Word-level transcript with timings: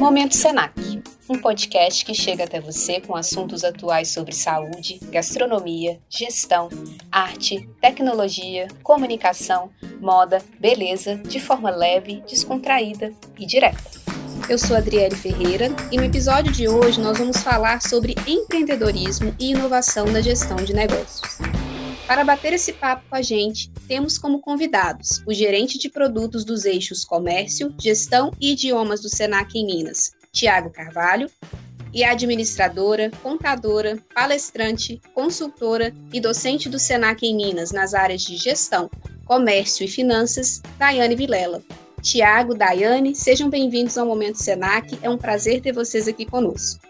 Momento 0.00 0.34
Senac, 0.34 1.02
um 1.28 1.38
podcast 1.38 2.06
que 2.06 2.14
chega 2.14 2.44
até 2.44 2.58
você 2.58 3.02
com 3.02 3.14
assuntos 3.14 3.62
atuais 3.62 4.08
sobre 4.08 4.34
saúde, 4.34 4.98
gastronomia, 5.12 6.00
gestão, 6.08 6.70
arte, 7.12 7.68
tecnologia, 7.82 8.66
comunicação, 8.82 9.70
moda, 10.00 10.42
beleza, 10.58 11.16
de 11.16 11.38
forma 11.38 11.70
leve, 11.70 12.22
descontraída 12.26 13.12
e 13.38 13.44
direta. 13.44 14.00
Eu 14.48 14.56
sou 14.56 14.74
Adriele 14.74 15.14
Ferreira 15.14 15.66
e 15.92 15.98
no 15.98 16.04
episódio 16.04 16.50
de 16.50 16.66
hoje 16.66 16.98
nós 16.98 17.18
vamos 17.18 17.42
falar 17.42 17.82
sobre 17.82 18.14
empreendedorismo 18.26 19.34
e 19.38 19.50
inovação 19.50 20.06
na 20.06 20.22
gestão 20.22 20.56
de 20.56 20.72
negócios. 20.72 21.59
Para 22.10 22.24
bater 22.24 22.52
esse 22.52 22.72
papo 22.72 23.04
com 23.08 23.14
a 23.14 23.22
gente, 23.22 23.70
temos 23.86 24.18
como 24.18 24.40
convidados 24.40 25.22
o 25.24 25.32
gerente 25.32 25.78
de 25.78 25.88
produtos 25.88 26.44
dos 26.44 26.64
eixos 26.64 27.04
Comércio, 27.04 27.72
Gestão 27.80 28.32
e 28.40 28.50
Idiomas 28.50 29.00
do 29.00 29.08
Senac 29.08 29.56
em 29.56 29.64
Minas, 29.64 30.10
Tiago 30.32 30.70
Carvalho, 30.70 31.30
e 31.94 32.02
a 32.02 32.10
administradora, 32.10 33.12
contadora, 33.22 33.96
palestrante, 34.12 35.00
consultora 35.14 35.94
e 36.12 36.20
docente 36.20 36.68
do 36.68 36.80
Senac 36.80 37.24
em 37.24 37.36
Minas 37.36 37.70
nas 37.70 37.94
áreas 37.94 38.22
de 38.22 38.36
Gestão, 38.36 38.90
Comércio 39.24 39.84
e 39.84 39.88
Finanças, 39.88 40.60
Daiane 40.76 41.14
Vilela. 41.14 41.62
Tiago, 42.02 42.56
Daiane, 42.56 43.14
sejam 43.14 43.48
bem-vindos 43.48 43.96
ao 43.96 44.04
Momento 44.04 44.42
Senac. 44.42 44.98
É 45.00 45.08
um 45.08 45.16
prazer 45.16 45.60
ter 45.60 45.72
vocês 45.72 46.08
aqui 46.08 46.26
conosco. 46.26 46.89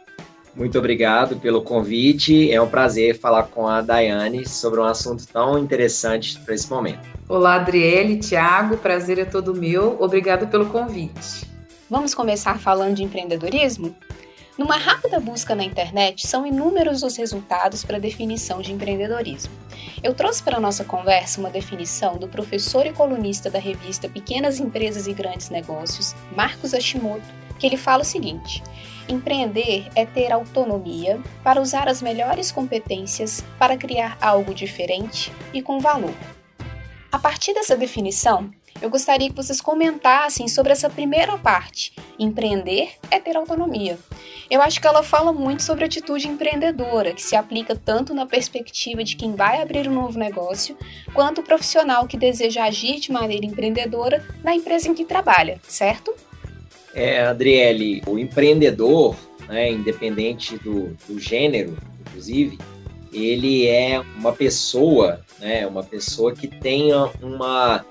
Muito 0.54 0.78
obrigado 0.78 1.36
pelo 1.36 1.62
convite. 1.62 2.50
É 2.50 2.60
um 2.60 2.68
prazer 2.68 3.18
falar 3.18 3.44
com 3.44 3.68
a 3.68 3.80
Daiane 3.80 4.46
sobre 4.48 4.80
um 4.80 4.84
assunto 4.84 5.26
tão 5.26 5.58
interessante 5.58 6.38
para 6.40 6.54
esse 6.54 6.68
momento. 6.68 7.08
Olá, 7.28 7.54
Adriele, 7.54 8.18
Tiago, 8.18 8.76
prazer 8.76 9.18
é 9.18 9.24
todo 9.24 9.54
meu. 9.54 9.96
Obrigado 10.00 10.48
pelo 10.48 10.66
convite. 10.66 11.48
Vamos 11.88 12.14
começar 12.14 12.58
falando 12.58 12.96
de 12.96 13.04
empreendedorismo? 13.04 13.94
Numa 14.58 14.76
rápida 14.76 15.18
busca 15.18 15.54
na 15.54 15.64
internet, 15.64 16.26
são 16.26 16.46
inúmeros 16.46 17.02
os 17.02 17.16
resultados 17.16 17.82
para 17.82 17.96
a 17.96 18.00
definição 18.00 18.60
de 18.60 18.72
empreendedorismo. 18.72 19.52
Eu 20.02 20.12
trouxe 20.12 20.42
para 20.42 20.58
a 20.58 20.60
nossa 20.60 20.84
conversa 20.84 21.40
uma 21.40 21.48
definição 21.48 22.18
do 22.18 22.28
professor 22.28 22.84
e 22.84 22.92
colunista 22.92 23.48
da 23.48 23.58
revista 23.58 24.08
Pequenas 24.08 24.60
Empresas 24.60 25.06
e 25.06 25.14
Grandes 25.14 25.48
Negócios, 25.48 26.14
Marcos 26.36 26.72
Hashimoto, 26.74 27.39
que 27.60 27.66
ele 27.66 27.76
fala 27.76 28.02
o 28.02 28.06
seguinte: 28.06 28.62
Empreender 29.10 29.88
é 29.94 30.06
ter 30.06 30.32
autonomia 30.32 31.20
para 31.42 31.60
usar 31.60 31.88
as 31.88 32.00
melhores 32.00 32.52
competências 32.52 33.44
para 33.58 33.76
criar 33.76 34.16
algo 34.20 34.54
diferente 34.54 35.32
e 35.52 35.60
com 35.60 35.80
valor. 35.80 36.14
A 37.10 37.18
partir 37.18 37.52
dessa 37.52 37.76
definição, 37.76 38.50
eu 38.80 38.88
gostaria 38.88 39.28
que 39.28 39.34
vocês 39.34 39.60
comentassem 39.60 40.46
sobre 40.46 40.72
essa 40.72 40.88
primeira 40.88 41.36
parte. 41.36 41.92
Empreender 42.18 42.92
é 43.10 43.18
ter 43.18 43.36
autonomia. 43.36 43.98
Eu 44.48 44.62
acho 44.62 44.80
que 44.80 44.86
ela 44.86 45.02
fala 45.02 45.32
muito 45.32 45.62
sobre 45.62 45.84
a 45.84 45.86
atitude 45.86 46.28
empreendedora, 46.28 47.12
que 47.12 47.22
se 47.22 47.34
aplica 47.34 47.74
tanto 47.74 48.14
na 48.14 48.26
perspectiva 48.26 49.02
de 49.02 49.16
quem 49.16 49.34
vai 49.34 49.60
abrir 49.60 49.88
um 49.88 49.94
novo 49.94 50.18
negócio, 50.18 50.76
quanto 51.12 51.40
o 51.40 51.44
profissional 51.44 52.06
que 52.06 52.16
deseja 52.16 52.64
agir 52.64 53.00
de 53.00 53.10
maneira 53.10 53.44
empreendedora 53.44 54.24
na 54.42 54.54
empresa 54.54 54.88
em 54.88 54.94
que 54.94 55.04
trabalha, 55.04 55.60
certo? 55.64 56.14
É, 56.94 57.22
Adriele, 57.24 58.02
o 58.06 58.18
empreendedor, 58.18 59.16
né, 59.48 59.70
independente 59.70 60.58
do, 60.58 60.96
do 61.08 61.18
gênero, 61.18 61.76
inclusive, 62.00 62.58
ele 63.12 63.66
é 63.66 64.00
uma 64.16 64.32
pessoa, 64.32 65.20
né, 65.38 65.66
uma 65.66 65.82
pessoa 65.82 66.32
que 66.32 66.48
tenha 66.48 67.10
uma 67.22 67.84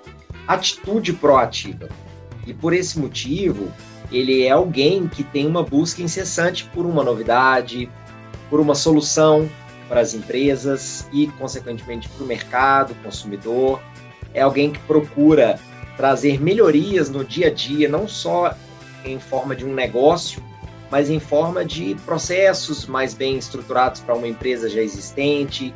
atitude 0.47 1.13
proativa. 1.13 1.89
E 2.45 2.53
por 2.53 2.73
esse 2.73 2.99
motivo, 2.99 3.71
ele 4.11 4.43
é 4.43 4.51
alguém 4.51 5.07
que 5.07 5.23
tem 5.23 5.45
uma 5.45 5.63
busca 5.63 6.01
incessante 6.01 6.65
por 6.73 6.85
uma 6.85 7.03
novidade, 7.03 7.89
por 8.49 8.59
uma 8.59 8.75
solução 8.75 9.49
para 9.87 10.01
as 10.01 10.13
empresas 10.13 11.07
e, 11.11 11.27
consequentemente, 11.27 12.07
para 12.09 12.23
o 12.23 12.27
mercado, 12.27 12.95
consumidor. 13.03 13.81
É 14.33 14.41
alguém 14.41 14.71
que 14.71 14.79
procura 14.79 15.59
trazer 15.97 16.41
melhorias 16.41 17.09
no 17.09 17.25
dia 17.25 17.47
a 17.47 17.53
dia, 17.53 17.89
não 17.89 18.07
só 18.07 18.55
em 19.05 19.19
forma 19.19 19.55
de 19.55 19.65
um 19.65 19.73
negócio, 19.73 20.43
mas 20.91 21.09
em 21.09 21.19
forma 21.19 21.63
de 21.63 21.95
processos 22.05 22.85
mais 22.85 23.13
bem 23.13 23.37
estruturados 23.37 24.01
para 24.01 24.15
uma 24.15 24.27
empresa 24.27 24.69
já 24.69 24.81
existente. 24.81 25.73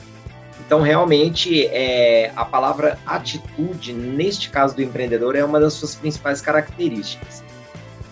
Então, 0.66 0.81
realmente, 0.81 1.66
é, 1.67 2.31
a 2.35 2.45
palavra 2.45 2.97
atitude, 3.06 3.94
neste 3.94 4.50
caso 4.50 4.75
do 4.75 4.81
empreendedor, 4.81 5.35
é 5.35 5.44
uma 5.44 5.59
das 5.59 5.73
suas 5.73 5.95
principais 5.95 6.41
características. 6.41 7.44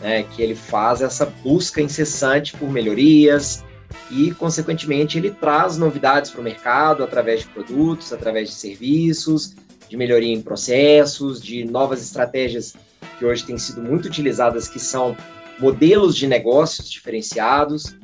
Né, 0.01 0.23
que 0.23 0.41
ele 0.41 0.55
faz 0.55 0.99
essa 0.99 1.27
busca 1.43 1.79
incessante 1.79 2.57
por 2.57 2.67
melhorias 2.67 3.63
e, 4.09 4.31
consequentemente, 4.31 5.19
ele 5.19 5.29
traz 5.29 5.77
novidades 5.77 6.31
para 6.31 6.41
o 6.41 6.43
mercado 6.43 7.03
através 7.03 7.41
de 7.41 7.47
produtos, 7.47 8.11
através 8.11 8.49
de 8.49 8.55
serviços, 8.55 9.53
de 9.87 9.95
melhoria 9.95 10.33
em 10.33 10.41
processos, 10.41 11.39
de 11.39 11.65
novas 11.65 12.01
estratégias 12.01 12.73
que 13.21 13.25
hoje 13.25 13.45
têm 13.45 13.57
sido 13.59 13.83
muito 13.83 14.07
utilizadas, 14.07 14.67
que 14.67 14.79
são 14.79 15.15
modelos 15.59 16.15
de 16.15 16.25
negócios 16.25 16.89
diferenciados. 16.89 17.95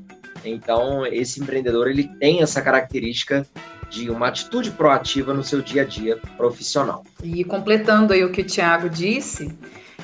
Então, 0.45 1.07
esse 1.07 1.41
empreendedor 1.41 1.87
ele 1.87 2.03
tem 2.19 2.43
essa 2.43 2.61
característica 2.61 3.43
de 3.89 4.11
uma 4.11 4.27
atitude 4.27 4.69
proativa 4.69 5.33
no 5.33 5.43
seu 5.43 5.59
dia 5.59 5.81
a 5.81 5.85
dia 5.85 6.19
profissional. 6.37 7.03
E 7.23 7.43
completando 7.43 8.13
aí 8.13 8.23
o 8.23 8.31
que 8.31 8.41
o 8.41 8.45
Tiago 8.45 8.87
disse, 8.87 9.51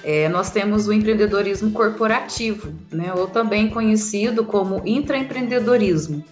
é, 0.03 0.27
nós 0.29 0.49
temos 0.49 0.87
o 0.87 0.93
empreendedorismo 0.93 1.71
corporativo, 1.71 2.73
né, 2.91 3.13
ou 3.15 3.27
também 3.27 3.69
conhecido 3.69 4.43
como 4.43 4.81
intraempreendedorismo, 4.83 6.25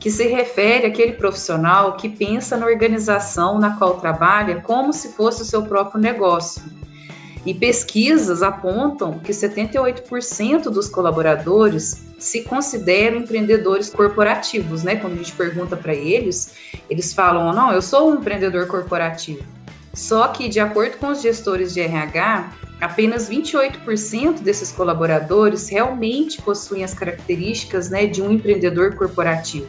que 0.00 0.10
se 0.10 0.26
refere 0.26 0.86
àquele 0.86 1.12
profissional 1.12 1.96
que 1.96 2.08
pensa 2.08 2.56
na 2.56 2.66
organização 2.66 3.60
na 3.60 3.76
qual 3.76 4.00
trabalha 4.00 4.60
como 4.60 4.92
se 4.92 5.12
fosse 5.12 5.42
o 5.42 5.44
seu 5.44 5.62
próprio 5.62 6.00
negócio 6.00 6.62
e 7.44 7.52
pesquisas 7.52 8.42
apontam 8.42 9.18
que 9.18 9.32
78% 9.32 10.64
dos 10.64 10.88
colaboradores 10.88 12.02
se 12.18 12.42
consideram 12.42 13.18
empreendedores 13.18 13.90
corporativos, 13.90 14.82
né? 14.82 14.96
Quando 14.96 15.14
a 15.14 15.16
gente 15.16 15.32
pergunta 15.32 15.76
para 15.76 15.94
eles, 15.94 16.54
eles 16.88 17.12
falam: 17.12 17.52
"Não, 17.52 17.72
eu 17.72 17.82
sou 17.82 18.10
um 18.10 18.14
empreendedor 18.14 18.66
corporativo". 18.66 19.42
Só 19.92 20.28
que, 20.28 20.48
de 20.48 20.58
acordo 20.58 20.96
com 20.96 21.08
os 21.08 21.22
gestores 21.22 21.72
de 21.72 21.80
RH, 21.80 22.50
apenas 22.80 23.28
28% 23.28 24.40
desses 24.40 24.72
colaboradores 24.72 25.68
realmente 25.68 26.42
possuem 26.42 26.82
as 26.82 26.92
características 26.92 27.90
né, 27.90 28.06
de 28.06 28.20
um 28.20 28.32
empreendedor 28.32 28.96
corporativo. 28.96 29.68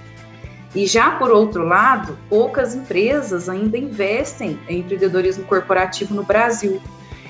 E 0.73 0.85
já 0.85 1.11
por 1.11 1.31
outro 1.31 1.63
lado, 1.63 2.17
poucas 2.27 2.75
empresas 2.75 3.47
ainda 3.47 3.77
investem 3.77 4.59
em 4.67 4.79
empreendedorismo 4.79 5.45
corporativo 5.45 6.13
no 6.13 6.23
Brasil. 6.23 6.81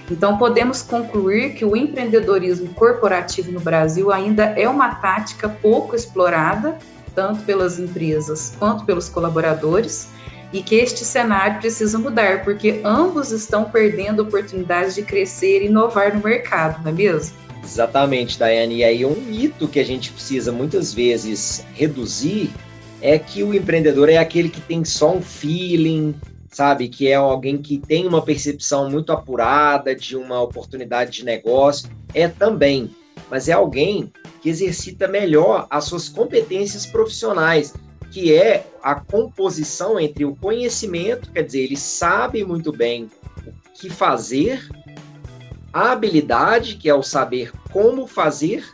Então, 0.09 0.37
podemos 0.37 0.81
concluir 0.81 1.53
que 1.55 1.65
o 1.65 1.75
empreendedorismo 1.75 2.73
corporativo 2.73 3.51
no 3.51 3.59
Brasil 3.59 4.11
ainda 4.11 4.43
é 4.43 4.69
uma 4.69 4.95
tática 4.95 5.49
pouco 5.49 5.95
explorada, 5.95 6.77
tanto 7.15 7.43
pelas 7.43 7.79
empresas 7.79 8.55
quanto 8.59 8.85
pelos 8.85 9.09
colaboradores, 9.09 10.07
e 10.53 10.61
que 10.61 10.75
este 10.75 11.03
cenário 11.03 11.59
precisa 11.59 11.97
mudar, 11.97 12.43
porque 12.43 12.81
ambos 12.83 13.31
estão 13.31 13.65
perdendo 13.65 14.21
oportunidades 14.21 14.95
de 14.95 15.01
crescer 15.01 15.63
e 15.63 15.65
inovar 15.65 16.15
no 16.15 16.23
mercado, 16.23 16.83
não 16.83 16.91
é 16.91 16.93
mesmo? 16.93 17.35
Exatamente, 17.63 18.37
Daiane. 18.37 18.77
E 18.77 18.83
aí, 18.83 19.05
um 19.05 19.19
mito 19.19 19.67
que 19.67 19.79
a 19.79 19.83
gente 19.83 20.11
precisa 20.11 20.51
muitas 20.51 20.93
vezes 20.93 21.65
reduzir 21.73 22.51
é 23.01 23.17
que 23.17 23.43
o 23.43 23.53
empreendedor 23.53 24.07
é 24.07 24.17
aquele 24.17 24.49
que 24.49 24.61
tem 24.61 24.85
só 24.85 25.15
um 25.15 25.21
feeling, 25.21 26.15
sabe? 26.55 26.87
Que 26.87 27.09
é 27.09 27.15
alguém 27.15 27.57
que 27.57 27.77
tem 27.77 28.07
uma 28.07 28.21
percepção 28.21 28.89
muito 28.89 29.11
apurada 29.11 29.93
de 29.93 30.15
uma 30.15 30.41
oportunidade 30.41 31.11
de 31.11 31.25
negócio, 31.25 31.89
é 32.13 32.29
também, 32.29 32.95
mas 33.29 33.49
é 33.49 33.51
alguém 33.51 34.09
que 34.41 34.47
exercita 34.47 35.05
melhor 35.05 35.67
as 35.69 35.83
suas 35.83 36.07
competências 36.07 36.85
profissionais, 36.85 37.73
que 38.09 38.33
é 38.33 38.65
a 38.81 38.95
composição 38.95 39.99
entre 39.99 40.23
o 40.23 40.33
conhecimento, 40.33 41.29
quer 41.33 41.43
dizer, 41.43 41.63
ele 41.63 41.75
sabe 41.75 42.45
muito 42.45 42.71
bem 42.71 43.09
o 43.45 43.51
que 43.73 43.89
fazer, 43.89 44.65
a 45.73 45.91
habilidade, 45.91 46.75
que 46.77 46.87
é 46.87 46.95
o 46.95 47.03
saber 47.03 47.51
como 47.69 48.07
fazer, 48.07 48.65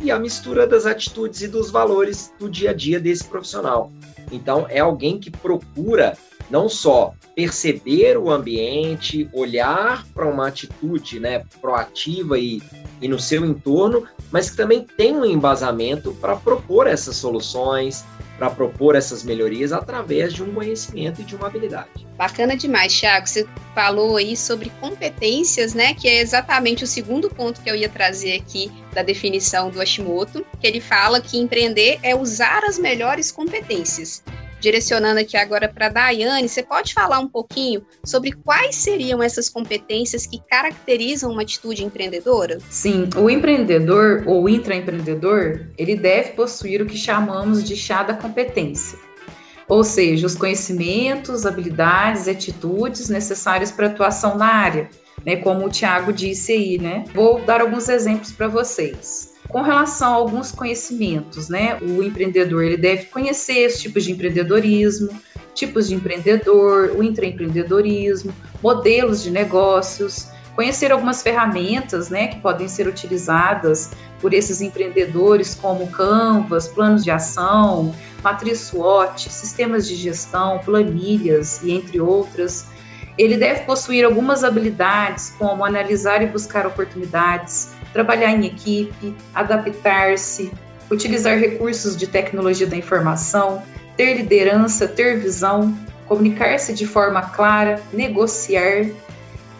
e 0.00 0.10
a 0.10 0.18
mistura 0.18 0.66
das 0.66 0.86
atitudes 0.86 1.42
e 1.42 1.48
dos 1.48 1.70
valores 1.70 2.32
do 2.38 2.48
dia 2.48 2.70
a 2.70 2.72
dia 2.72 2.98
desse 2.98 3.24
profissional. 3.24 3.92
Então, 4.30 4.66
é 4.68 4.80
alguém 4.80 5.18
que 5.18 5.30
procura 5.30 6.16
não 6.50 6.68
só 6.68 7.12
perceber 7.34 8.16
o 8.16 8.30
ambiente, 8.30 9.28
olhar 9.32 10.04
para 10.14 10.26
uma 10.26 10.48
atitude 10.48 11.20
né, 11.20 11.44
proativa 11.60 12.38
e, 12.38 12.62
e 13.00 13.08
no 13.08 13.18
seu 13.18 13.44
entorno, 13.44 14.06
mas 14.30 14.50
que 14.50 14.56
também 14.56 14.86
tem 14.96 15.14
um 15.14 15.24
embasamento 15.24 16.12
para 16.14 16.36
propor 16.36 16.86
essas 16.86 17.16
soluções, 17.16 18.04
para 18.38 18.50
propor 18.50 18.94
essas 18.94 19.24
melhorias 19.24 19.72
através 19.72 20.32
de 20.32 20.42
um 20.42 20.54
conhecimento 20.54 21.20
e 21.20 21.24
de 21.24 21.34
uma 21.34 21.48
habilidade. 21.48 22.06
Bacana 22.16 22.56
demais, 22.56 22.98
Thiago. 22.98 23.26
Você 23.26 23.46
falou 23.74 24.16
aí 24.16 24.36
sobre 24.36 24.70
competências, 24.80 25.74
né? 25.74 25.94
Que 25.94 26.08
é 26.08 26.20
exatamente 26.20 26.84
o 26.84 26.86
segundo 26.86 27.28
ponto 27.28 27.60
que 27.60 27.70
eu 27.70 27.74
ia 27.74 27.88
trazer 27.88 28.36
aqui 28.36 28.70
da 28.94 29.02
definição 29.02 29.70
do 29.70 29.80
Hashimoto, 29.80 30.46
que 30.60 30.66
ele 30.66 30.80
fala 30.80 31.20
que 31.20 31.38
empreender 31.38 31.98
é 32.02 32.14
usar 32.14 32.64
as 32.64 32.78
melhores 32.78 33.30
competências 33.30 34.22
direcionando 34.60 35.20
aqui 35.20 35.36
agora 35.36 35.68
para 35.68 35.86
a 35.86 35.88
Daiane, 35.88 36.48
você 36.48 36.62
pode 36.62 36.92
falar 36.92 37.18
um 37.18 37.28
pouquinho 37.28 37.84
sobre 38.04 38.32
quais 38.32 38.76
seriam 38.76 39.22
essas 39.22 39.48
competências 39.48 40.26
que 40.26 40.40
caracterizam 40.48 41.30
uma 41.30 41.42
atitude 41.42 41.84
empreendedora? 41.84 42.58
Sim, 42.68 43.08
o 43.16 43.30
empreendedor 43.30 44.24
ou 44.26 44.48
intraempreendedor, 44.48 45.66
ele 45.76 45.96
deve 45.96 46.30
possuir 46.32 46.82
o 46.82 46.86
que 46.86 46.96
chamamos 46.96 47.62
de 47.62 47.76
chá 47.76 48.02
da 48.02 48.14
competência. 48.14 48.98
Ou 49.68 49.84
seja, 49.84 50.26
os 50.26 50.34
conhecimentos, 50.34 51.44
habilidades 51.44 52.26
e 52.26 52.30
atitudes 52.30 53.10
necessárias 53.10 53.70
para 53.70 53.86
atuação 53.86 54.36
na 54.36 54.46
área, 54.46 54.88
né, 55.24 55.36
como 55.36 55.66
o 55.66 55.70
Tiago 55.70 56.12
disse 56.12 56.52
aí, 56.52 56.78
né? 56.78 57.04
Vou 57.12 57.44
dar 57.44 57.60
alguns 57.60 57.88
exemplos 57.88 58.32
para 58.32 58.48
vocês. 58.48 59.34
Com 59.48 59.62
relação 59.62 60.12
a 60.12 60.16
alguns 60.16 60.52
conhecimentos, 60.52 61.48
né? 61.48 61.78
O 61.80 62.02
empreendedor 62.02 62.64
ele 62.64 62.76
deve 62.76 63.06
conhecer 63.06 63.66
os 63.66 63.80
tipos 63.80 64.04
de 64.04 64.12
empreendedorismo, 64.12 65.08
tipos 65.54 65.88
de 65.88 65.94
empreendedor, 65.94 66.92
o 66.96 67.02
intraempreendedorismo, 67.02 68.32
modelos 68.62 69.22
de 69.22 69.30
negócios, 69.30 70.28
conhecer 70.54 70.90
algumas 70.92 71.22
ferramentas, 71.22 72.10
né, 72.10 72.28
que 72.28 72.40
podem 72.40 72.66
ser 72.66 72.88
utilizadas 72.88 73.90
por 74.20 74.34
esses 74.34 74.60
empreendedores, 74.60 75.54
como 75.54 75.86
Canvas, 75.88 76.66
planos 76.66 77.04
de 77.04 77.10
ação, 77.12 77.94
matriz 78.22 78.58
SWOT, 78.62 79.30
sistemas 79.30 79.86
de 79.86 79.94
gestão, 79.94 80.58
planilhas 80.58 81.62
e 81.62 81.70
entre 81.70 82.00
outras. 82.00 82.66
Ele 83.16 83.36
deve 83.36 83.60
possuir 83.60 84.04
algumas 84.04 84.42
habilidades, 84.42 85.32
como 85.38 85.64
analisar 85.64 86.22
e 86.22 86.26
buscar 86.26 86.66
oportunidades, 86.66 87.70
trabalhar 87.92 88.32
em 88.32 88.46
equipe, 88.46 89.14
adaptar-se, 89.34 90.52
utilizar 90.90 91.38
recursos 91.38 91.96
de 91.96 92.06
tecnologia 92.06 92.66
da 92.66 92.76
informação, 92.76 93.62
ter 93.96 94.14
liderança, 94.14 94.86
ter 94.86 95.18
visão, 95.18 95.76
comunicar-se 96.06 96.72
de 96.72 96.86
forma 96.86 97.22
clara, 97.22 97.82
negociar. 97.92 98.86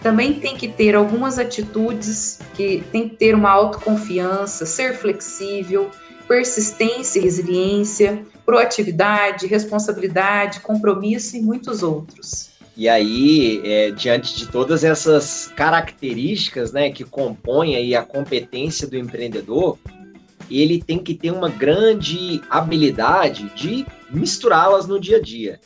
Também 0.02 0.34
tem 0.34 0.56
que 0.56 0.68
ter 0.68 0.94
algumas 0.94 1.38
atitudes 1.38 2.40
que 2.54 2.84
tem 2.92 3.08
que 3.08 3.16
ter 3.16 3.34
uma 3.34 3.50
autoconfiança, 3.50 4.64
ser 4.64 4.94
flexível, 4.94 5.90
persistência 6.26 7.18
e 7.18 7.22
resiliência, 7.22 8.22
proatividade, 8.44 9.46
responsabilidade, 9.46 10.60
compromisso 10.60 11.36
e 11.36 11.40
muitos 11.40 11.82
outros. 11.82 12.57
E 12.78 12.88
aí, 12.88 13.60
é, 13.64 13.90
diante 13.90 14.36
de 14.36 14.46
todas 14.46 14.84
essas 14.84 15.52
características 15.56 16.70
né, 16.70 16.92
que 16.92 17.02
compõem 17.02 17.74
aí 17.74 17.92
a 17.92 18.04
competência 18.04 18.86
do 18.86 18.96
empreendedor, 18.96 19.76
ele 20.48 20.80
tem 20.80 20.96
que 20.96 21.12
ter 21.12 21.32
uma 21.32 21.48
grande 21.48 22.40
habilidade 22.48 23.50
de 23.56 23.84
misturá-las 24.08 24.86
no 24.86 25.00
dia 25.00 25.16
a 25.16 25.20
dia. 25.20 25.58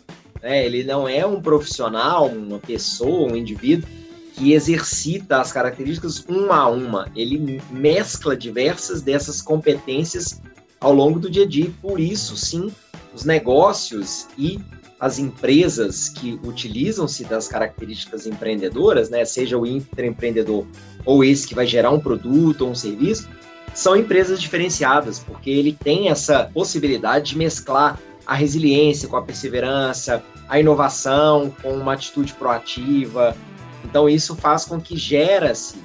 Né? 0.43 0.65
Ele 0.65 0.85
não 0.85 1.07
é 1.07 1.27
um 1.27 1.39
profissional, 1.39 2.29
uma 2.29 2.59
pessoa, 2.59 3.31
um 3.31 3.37
indivíduo 3.37 3.87
que 4.35 4.55
exercita 4.55 5.39
as 5.39 5.53
características 5.53 6.25
uma 6.27 6.57
a 6.61 6.69
uma. 6.71 7.13
Ele 7.15 7.61
mescla 7.71 8.35
diversas 8.35 9.03
dessas 9.03 9.43
competências 9.43 10.41
ao 10.81 10.95
longo 10.95 11.21
do 11.21 11.29
dia 11.29 11.45
a 11.45 11.47
dia. 11.47 11.71
Por 11.83 12.01
isso, 12.01 12.39
sim, 12.39 12.73
os 13.15 13.27
negócios 13.27 14.29
e 14.39 14.59
as 15.03 15.19
empresas 15.19 16.09
que 16.09 16.39
utilizam-se 16.45 17.25
das 17.25 17.49
características 17.49 18.25
empreendedoras, 18.25 19.11
né, 19.11 19.25
seja 19.25 19.59
o 19.59 19.67
intraempreendedor 19.67 20.65
ou 21.05 21.25
esse 21.25 21.45
que 21.45 21.57
vai 21.57 21.67
gerar 21.67 21.91
um 21.91 21.99
produto 21.99 22.63
ou 22.63 22.71
um 22.71 22.75
serviço, 22.77 23.29
são 23.75 23.97
empresas 23.97 24.41
diferenciadas, 24.41 25.19
porque 25.19 25.51
ele 25.51 25.73
tem 25.73 26.09
essa 26.09 26.49
possibilidade 26.55 27.31
de 27.31 27.39
mesclar 27.39 27.99
a 28.25 28.37
resiliência 28.37 29.09
com 29.09 29.17
a 29.17 29.23
perseverança, 29.23 30.23
a 30.49 30.61
inovação 30.61 31.53
com 31.61 31.73
uma 31.73 31.95
atitude 31.95 32.33
proativa. 32.35 33.37
Então, 33.85 34.09
isso 34.09 34.37
faz 34.37 34.67
com 34.67 34.81
que 34.81 34.97
gera-se 34.97 35.83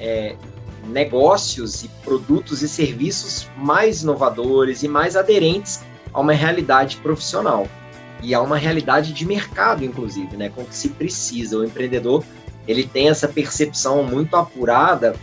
é, 0.00 0.34
negócios 0.88 1.84
e 1.84 1.88
produtos 2.02 2.62
e 2.62 2.68
serviços 2.68 3.48
mais 3.56 4.02
inovadores 4.02 4.82
e 4.82 4.88
mais 4.88 5.14
aderentes 5.14 5.84
a 6.12 6.20
uma 6.20 6.32
realidade 6.32 6.96
profissional 6.96 7.68
e 8.22 8.34
há 8.34 8.40
uma 8.40 8.56
realidade 8.56 9.12
de 9.12 9.26
mercado, 9.26 9.84
inclusive, 9.84 10.36
né, 10.36 10.48
com 10.48 10.64
que 10.64 10.74
se 10.74 10.88
precisa. 10.88 11.58
O 11.58 11.64
empreendedor 11.64 12.24
ele 12.66 12.84
tem 12.84 13.08
essa 13.08 13.28
percepção 13.28 14.02
muito 14.02 14.34
apurada 14.36 15.14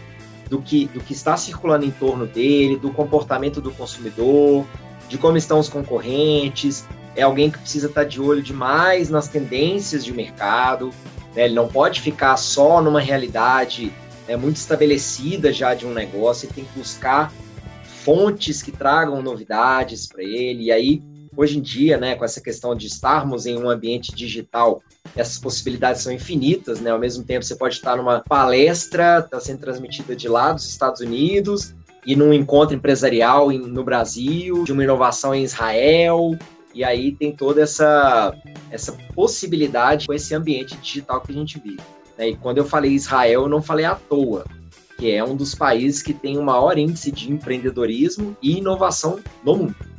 do 0.49 0.61
que, 0.61 0.85
do 0.87 0.99
que 0.99 1.13
está 1.13 1.35
circulando 1.35 1.85
em 1.85 1.91
torno 1.91 2.25
dele, 2.25 2.77
do 2.77 2.91
comportamento 2.91 3.59
do 3.59 3.71
consumidor, 3.71 4.65
de 5.09 5.17
como 5.17 5.37
estão 5.37 5.59
os 5.59 5.67
concorrentes. 5.67 6.85
É 7.15 7.23
alguém 7.23 7.51
que 7.51 7.57
precisa 7.57 7.87
estar 7.87 8.03
de 8.03 8.21
olho 8.21 8.41
demais 8.41 9.09
nas 9.09 9.27
tendências 9.27 10.05
de 10.05 10.13
mercado. 10.13 10.91
Né? 11.35 11.45
Ele 11.45 11.55
não 11.55 11.67
pode 11.67 12.01
ficar 12.01 12.37
só 12.37 12.81
numa 12.81 13.01
realidade 13.01 13.91
né, 14.27 14.37
muito 14.37 14.57
estabelecida 14.57 15.51
já 15.51 15.73
de 15.73 15.85
um 15.85 15.93
negócio. 15.93 16.45
Ele 16.45 16.53
tem 16.53 16.65
que 16.65 16.79
buscar 16.79 17.31
fontes 17.83 18.61
que 18.61 18.71
tragam 18.71 19.21
novidades 19.21 20.07
para 20.07 20.23
ele. 20.23 20.65
E 20.65 20.71
aí 20.71 21.01
Hoje 21.35 21.57
em 21.57 21.61
dia, 21.61 21.97
né, 21.97 22.15
com 22.15 22.23
essa 22.23 22.39
questão 22.39 22.75
de 22.75 22.87
estarmos 22.87 23.45
em 23.45 23.57
um 23.57 23.69
ambiente 23.69 24.13
digital, 24.13 24.83
essas 25.15 25.39
possibilidades 25.39 26.01
são 26.01 26.11
infinitas, 26.11 26.79
né? 26.79 26.91
Ao 26.91 26.99
mesmo 26.99 27.23
tempo, 27.23 27.43
você 27.43 27.55
pode 27.55 27.75
estar 27.75 27.95
numa 27.95 28.19
palestra, 28.21 29.19
está 29.19 29.39
sendo 29.39 29.59
transmitida 29.59 30.15
de 30.15 30.27
lá 30.27 30.53
dos 30.53 30.67
Estados 30.67 31.01
Unidos, 31.01 31.73
e 32.05 32.15
num 32.15 32.33
encontro 32.33 32.75
empresarial 32.75 33.51
no 33.51 33.83
Brasil, 33.83 34.63
de 34.63 34.71
uma 34.71 34.83
inovação 34.83 35.33
em 35.33 35.43
Israel, 35.43 36.37
e 36.73 36.83
aí 36.83 37.13
tem 37.13 37.31
toda 37.31 37.61
essa, 37.61 38.35
essa 38.71 38.93
possibilidade 39.15 40.07
com 40.07 40.13
esse 40.13 40.33
ambiente 40.33 40.75
digital 40.77 41.21
que 41.21 41.31
a 41.31 41.35
gente 41.35 41.59
vive. 41.59 41.81
Né? 42.17 42.29
E 42.29 42.35
quando 42.35 42.57
eu 42.57 42.65
falei 42.65 42.91
Israel, 42.91 43.43
eu 43.43 43.49
não 43.49 43.61
falei 43.61 43.85
à 43.85 43.95
toa, 43.95 44.45
que 44.97 45.11
é 45.11 45.23
um 45.23 45.35
dos 45.35 45.55
países 45.55 46.01
que 46.01 46.13
tem 46.13 46.37
o 46.37 46.43
maior 46.43 46.77
índice 46.77 47.11
de 47.11 47.31
empreendedorismo 47.31 48.35
e 48.41 48.57
inovação 48.57 49.19
no 49.43 49.55
mundo. 49.55 49.92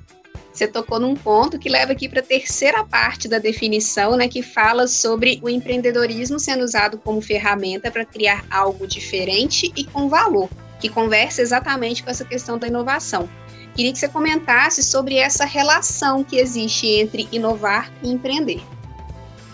Você 0.54 0.68
tocou 0.68 1.00
num 1.00 1.16
ponto 1.16 1.58
que 1.58 1.68
leva 1.68 1.90
aqui 1.90 2.08
para 2.08 2.20
a 2.20 2.22
terceira 2.22 2.84
parte 2.84 3.26
da 3.26 3.40
definição, 3.40 4.16
né, 4.16 4.28
que 4.28 4.40
fala 4.40 4.86
sobre 4.86 5.40
o 5.42 5.48
empreendedorismo 5.48 6.38
sendo 6.38 6.62
usado 6.62 6.96
como 6.96 7.20
ferramenta 7.20 7.90
para 7.90 8.04
criar 8.04 8.44
algo 8.48 8.86
diferente 8.86 9.72
e 9.76 9.82
com 9.84 10.08
valor, 10.08 10.48
que 10.78 10.88
conversa 10.88 11.42
exatamente 11.42 12.04
com 12.04 12.10
essa 12.10 12.24
questão 12.24 12.56
da 12.56 12.68
inovação. 12.68 13.28
Queria 13.74 13.92
que 13.92 13.98
você 13.98 14.06
comentasse 14.06 14.80
sobre 14.84 15.16
essa 15.16 15.44
relação 15.44 16.22
que 16.22 16.36
existe 16.36 16.86
entre 16.86 17.28
inovar 17.32 17.92
e 18.00 18.12
empreender. 18.12 18.62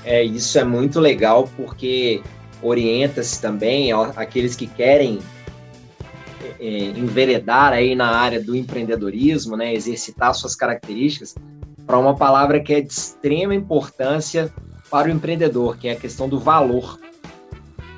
É, 0.04 0.22
isso 0.22 0.58
é 0.58 0.64
muito 0.64 1.00
legal 1.00 1.48
porque 1.56 2.22
orienta-se 2.60 3.40
também 3.40 3.90
aqueles 4.16 4.54
que 4.54 4.66
querem 4.66 5.18
enveredar 6.60 7.72
aí 7.72 7.94
na 7.94 8.10
área 8.10 8.42
do 8.42 8.54
empreendedorismo, 8.54 9.56
né, 9.56 9.74
exercitar 9.74 10.34
suas 10.34 10.54
características, 10.54 11.34
para 11.86 11.98
uma 11.98 12.14
palavra 12.14 12.60
que 12.60 12.74
é 12.74 12.80
de 12.80 12.92
extrema 12.92 13.54
importância 13.54 14.52
para 14.90 15.08
o 15.08 15.10
empreendedor, 15.10 15.76
que 15.76 15.88
é 15.88 15.92
a 15.92 15.96
questão 15.96 16.28
do 16.28 16.38
valor. 16.38 17.00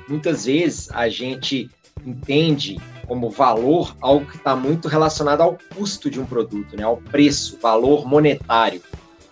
Muitas 0.07 0.45
vezes 0.45 0.89
a 0.91 1.09
gente 1.09 1.69
entende 2.05 2.79
como 3.07 3.29
valor 3.29 3.95
algo 4.01 4.25
que 4.25 4.37
está 4.37 4.55
muito 4.55 4.87
relacionado 4.87 5.41
ao 5.41 5.57
custo 5.75 6.09
de 6.09 6.19
um 6.19 6.25
produto, 6.25 6.75
né, 6.77 6.83
ao 6.83 6.97
preço, 6.97 7.57
valor 7.61 8.07
monetário. 8.07 8.81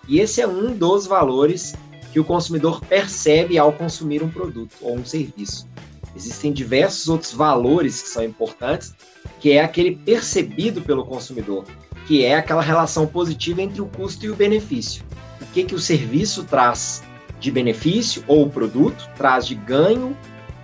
E 0.07 0.19
esse 0.19 0.41
é 0.41 0.47
um 0.47 0.75
dos 0.75 1.07
valores 1.07 1.73
que 2.11 2.19
o 2.19 2.25
consumidor 2.25 2.81
percebe 2.85 3.57
ao 3.57 3.71
consumir 3.71 4.21
um 4.21 4.29
produto 4.29 4.75
ou 4.81 4.95
um 4.95 5.05
serviço. 5.05 5.67
Existem 6.15 6.51
diversos 6.51 7.07
outros 7.07 7.33
valores 7.33 8.01
que 8.01 8.09
são 8.09 8.23
importantes, 8.23 8.93
que 9.39 9.51
é 9.51 9.63
aquele 9.63 9.95
percebido 9.95 10.81
pelo 10.81 11.05
consumidor, 11.05 11.65
que 12.05 12.25
é 12.25 12.35
aquela 12.35 12.61
relação 12.61 13.07
positiva 13.07 13.61
entre 13.61 13.81
o 13.81 13.87
custo 13.87 14.25
e 14.25 14.29
o 14.29 14.35
benefício. 14.35 15.03
O 15.41 15.45
que, 15.47 15.63
que 15.63 15.75
o 15.75 15.79
serviço 15.79 16.43
traz 16.43 17.01
de 17.39 17.49
benefício 17.49 18.23
ou 18.27 18.43
o 18.43 18.49
produto 18.49 19.09
traz 19.17 19.47
de 19.47 19.55
ganho 19.55 20.15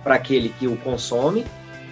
para 0.04 0.14
aquele 0.14 0.50
que 0.50 0.66
o 0.66 0.76
consome, 0.76 1.44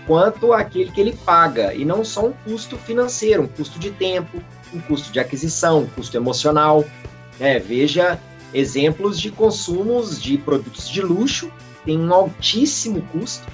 quanto 0.07 0.53
aquele 0.53 0.93
que 0.93 1.01
ele 1.01 1.13
paga, 1.13 1.75
e 1.75 1.85
não 1.85 2.05
só 2.05 2.27
um 2.27 2.33
custo 2.33 2.77
financeiro, 2.77 3.43
um 3.43 3.49
custo 3.49 3.79
de 3.79 3.91
tempo, 3.91 4.41
um 4.73 4.81
custo 4.81 5.13
de 5.13 5.19
aquisição, 5.19 5.81
um 5.81 5.87
custo 5.87 6.17
emocional. 6.17 6.85
Né? 7.41 7.59
Veja 7.59 8.21
exemplos 8.55 9.21
de 9.21 9.31
consumos 9.31 10.23
de 10.23 10.39
produtos 10.39 10.89
de 10.89 11.03
luxo 11.03 11.51
tem 11.87 11.99
um 11.99 12.13
altíssimo 12.13 13.01
custo. 13.13 13.47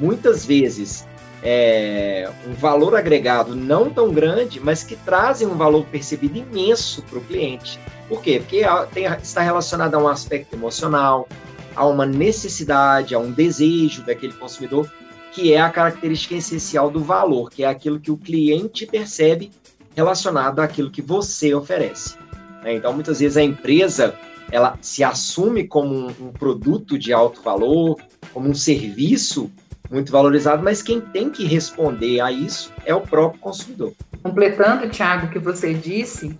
Muitas 0.00 0.44
vezes 0.44 1.06
é, 1.42 2.28
um 2.46 2.54
valor 2.54 2.96
agregado 2.96 3.54
não 3.54 3.90
tão 3.90 4.10
grande, 4.10 4.58
mas 4.58 4.82
que 4.82 4.96
trazem 4.96 5.46
um 5.46 5.56
valor 5.56 5.84
percebido 5.86 6.38
imenso 6.38 7.02
para 7.02 7.18
o 7.18 7.22
cliente. 7.22 7.78
Por 8.08 8.20
quê? 8.22 8.40
Porque 8.40 8.62
tem, 8.92 9.04
está 9.22 9.42
relacionado 9.42 9.94
a 9.94 9.98
um 9.98 10.08
aspecto 10.08 10.54
emocional, 10.54 11.28
a 11.76 11.86
uma 11.86 12.06
necessidade, 12.06 13.14
a 13.14 13.18
um 13.18 13.30
desejo 13.30 14.02
daquele 14.02 14.32
consumidor, 14.32 14.90
que 15.30 15.52
é 15.52 15.60
a 15.60 15.70
característica 15.70 16.34
essencial 16.34 16.90
do 16.90 17.00
valor, 17.00 17.50
que 17.50 17.62
é 17.62 17.66
aquilo 17.68 18.00
que 18.00 18.10
o 18.10 18.16
cliente 18.16 18.86
percebe 18.86 19.52
relacionado 19.94 20.60
àquilo 20.60 20.90
que 20.90 21.02
você 21.02 21.54
oferece. 21.54 22.16
Né? 22.62 22.74
Então, 22.74 22.92
muitas 22.92 23.20
vezes 23.20 23.36
a 23.36 23.42
empresa 23.42 24.14
ela 24.50 24.78
se 24.80 25.04
assume 25.04 25.66
como 25.66 25.94
um, 25.94 26.06
um 26.20 26.32
produto 26.32 26.98
de 26.98 27.12
alto 27.12 27.42
valor, 27.42 27.96
como 28.32 28.48
um 28.48 28.54
serviço 28.54 29.50
muito 29.90 30.12
valorizado, 30.12 30.62
mas 30.62 30.82
quem 30.82 31.00
tem 31.00 31.30
que 31.30 31.46
responder 31.46 32.20
a 32.20 32.30
isso 32.30 32.72
é 32.84 32.94
o 32.94 33.00
próprio 33.00 33.40
consumidor. 33.40 33.92
Completando, 34.22 34.88
Tiago, 34.88 35.26
o 35.26 35.30
que 35.30 35.38
você 35.38 35.72
disse, 35.72 36.38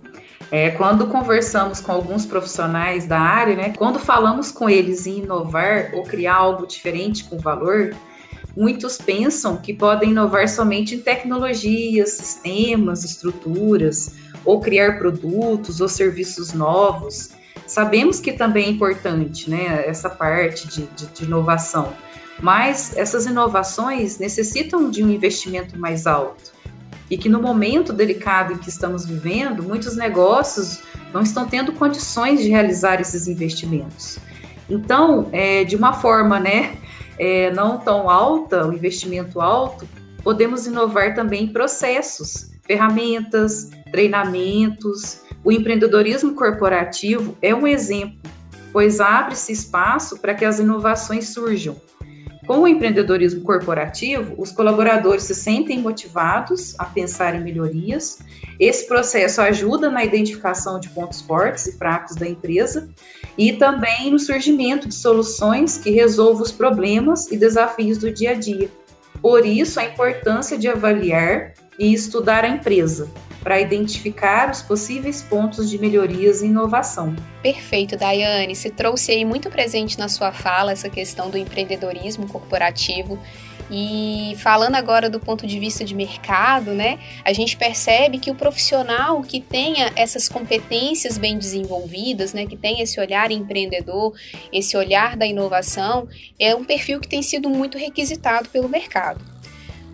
é, 0.51 0.71
quando 0.71 1.07
conversamos 1.07 1.79
com 1.79 1.91
alguns 1.91 2.25
profissionais 2.25 3.05
da 3.07 3.19
área, 3.19 3.55
né, 3.55 3.73
quando 3.75 3.99
falamos 3.99 4.51
com 4.51 4.69
eles 4.69 5.07
em 5.07 5.19
inovar 5.19 5.91
ou 5.93 6.03
criar 6.03 6.35
algo 6.35 6.67
diferente 6.67 7.23
com 7.23 7.37
valor, 7.37 7.95
muitos 8.55 8.97
pensam 8.97 9.57
que 9.57 9.73
podem 9.73 10.11
inovar 10.11 10.47
somente 10.47 10.95
em 10.95 10.99
tecnologias, 10.99 12.11
sistemas, 12.11 13.03
estruturas, 13.03 14.15
ou 14.45 14.59
criar 14.59 14.97
produtos 14.97 15.81
ou 15.81 15.87
serviços 15.87 16.53
novos. 16.53 17.31
Sabemos 17.69 18.19
que 18.19 18.33
também 18.33 18.65
é 18.65 18.69
importante 18.69 19.47
né, 19.47 19.83
essa 19.85 20.09
parte 20.09 20.67
de, 20.67 20.87
de, 20.87 21.05
de 21.05 21.23
inovação, 21.23 21.93
mas 22.41 22.97
essas 22.97 23.27
inovações 23.27 24.17
necessitam 24.17 24.89
de 24.89 25.03
um 25.03 25.09
investimento 25.11 25.77
mais 25.77 26.07
alto. 26.07 26.51
E 27.11 27.15
que 27.15 27.29
no 27.29 27.39
momento 27.39 27.93
delicado 27.93 28.53
em 28.53 28.57
que 28.57 28.69
estamos 28.69 29.05
vivendo, 29.05 29.61
muitos 29.61 29.95
negócios 29.95 30.79
não 31.13 31.21
estão 31.21 31.47
tendo 31.47 31.71
condições 31.73 32.41
de 32.41 32.49
realizar 32.49 32.99
esses 32.99 33.27
investimentos. 33.27 34.17
Então, 34.67 35.29
é, 35.31 35.63
de 35.63 35.75
uma 35.75 35.93
forma 35.93 36.39
né, 36.39 36.75
é, 37.19 37.51
não 37.51 37.77
tão 37.77 38.09
alta, 38.09 38.65
o 38.65 38.73
investimento 38.73 39.39
alto, 39.39 39.87
podemos 40.23 40.65
inovar 40.65 41.13
também 41.13 41.47
processos, 41.47 42.49
ferramentas, 42.65 43.69
treinamentos. 43.91 45.21
O 45.43 45.51
empreendedorismo 45.51 46.33
corporativo 46.35 47.37
é 47.41 47.53
um 47.53 47.67
exemplo, 47.67 48.19
pois 48.71 48.99
abre-se 48.99 49.51
espaço 49.51 50.17
para 50.19 50.33
que 50.33 50.45
as 50.45 50.59
inovações 50.59 51.29
surjam 51.29 51.75
com 52.49 52.61
o 52.61 52.67
empreendedorismo 52.67 53.41
corporativo, 53.41 54.33
os 54.35 54.51
colaboradores 54.51 55.21
se 55.21 55.35
sentem 55.35 55.79
motivados 55.79 56.73
a 56.79 56.85
pensar 56.85 57.35
em 57.35 57.43
melhorias. 57.43 58.17
Esse 58.59 58.87
processo 58.87 59.39
ajuda 59.39 59.87
na 59.87 60.03
identificação 60.03 60.79
de 60.79 60.89
pontos 60.89 61.21
fortes 61.21 61.67
e 61.67 61.77
fracos 61.77 62.15
da 62.15 62.27
empresa 62.27 62.89
e 63.37 63.53
também 63.53 64.09
no 64.09 64.17
surgimento 64.17 64.87
de 64.87 64.95
soluções 64.95 65.77
que 65.77 65.91
resolvam 65.91 66.41
os 66.41 66.51
problemas 66.51 67.31
e 67.31 67.37
desafios 67.37 67.99
do 67.99 68.11
dia 68.11 68.31
a 68.31 68.33
dia. 68.33 68.67
Por 69.21 69.45
isso, 69.45 69.79
a 69.79 69.85
importância 69.85 70.57
de 70.57 70.67
avaliar 70.67 71.53
e 71.77 71.93
estudar 71.93 72.43
a 72.43 72.49
empresa, 72.49 73.07
para 73.43 73.59
identificar 73.59 74.49
os 74.51 74.61
possíveis 74.61 75.21
pontos 75.21 75.69
de 75.69 75.77
melhorias 75.77 76.41
e 76.41 76.45
inovação. 76.45 77.15
Perfeito, 77.41 77.95
Daiane. 77.95 78.55
Se 78.55 78.69
trouxe 78.69 79.11
aí 79.11 79.23
muito 79.23 79.49
presente 79.49 79.97
na 79.97 80.09
sua 80.09 80.31
fala 80.31 80.71
essa 80.71 80.89
questão 80.89 81.29
do 81.29 81.37
empreendedorismo 81.37 82.27
corporativo. 82.27 83.19
E 83.71 84.35
falando 84.37 84.75
agora 84.75 85.09
do 85.09 85.19
ponto 85.19 85.45
de 85.45 85.59
vista 85.59 85.85
de 85.85 85.93
mercado, 85.93 86.71
né, 86.71 86.97
a 87.23 87.31
gente 87.31 87.55
percebe 87.55 88.17
que 88.17 88.31
o 88.31 88.35
profissional 88.35 89.21
que 89.21 89.39
tenha 89.39 89.91
essas 89.95 90.27
competências 90.27 91.17
bem 91.17 91.37
desenvolvidas, 91.37 92.33
né, 92.33 92.47
que 92.47 92.57
tenha 92.57 92.81
esse 92.81 92.99
olhar 92.99 93.31
empreendedor, 93.31 94.13
esse 94.51 94.75
olhar 94.75 95.15
da 95.15 95.25
inovação, 95.25 96.07
é 96.39 96.55
um 96.55 96.65
perfil 96.65 96.99
que 96.99 97.07
tem 97.07 97.21
sido 97.21 97.47
muito 97.47 97.77
requisitado 97.77 98.49
pelo 98.49 98.67
mercado. 98.67 99.38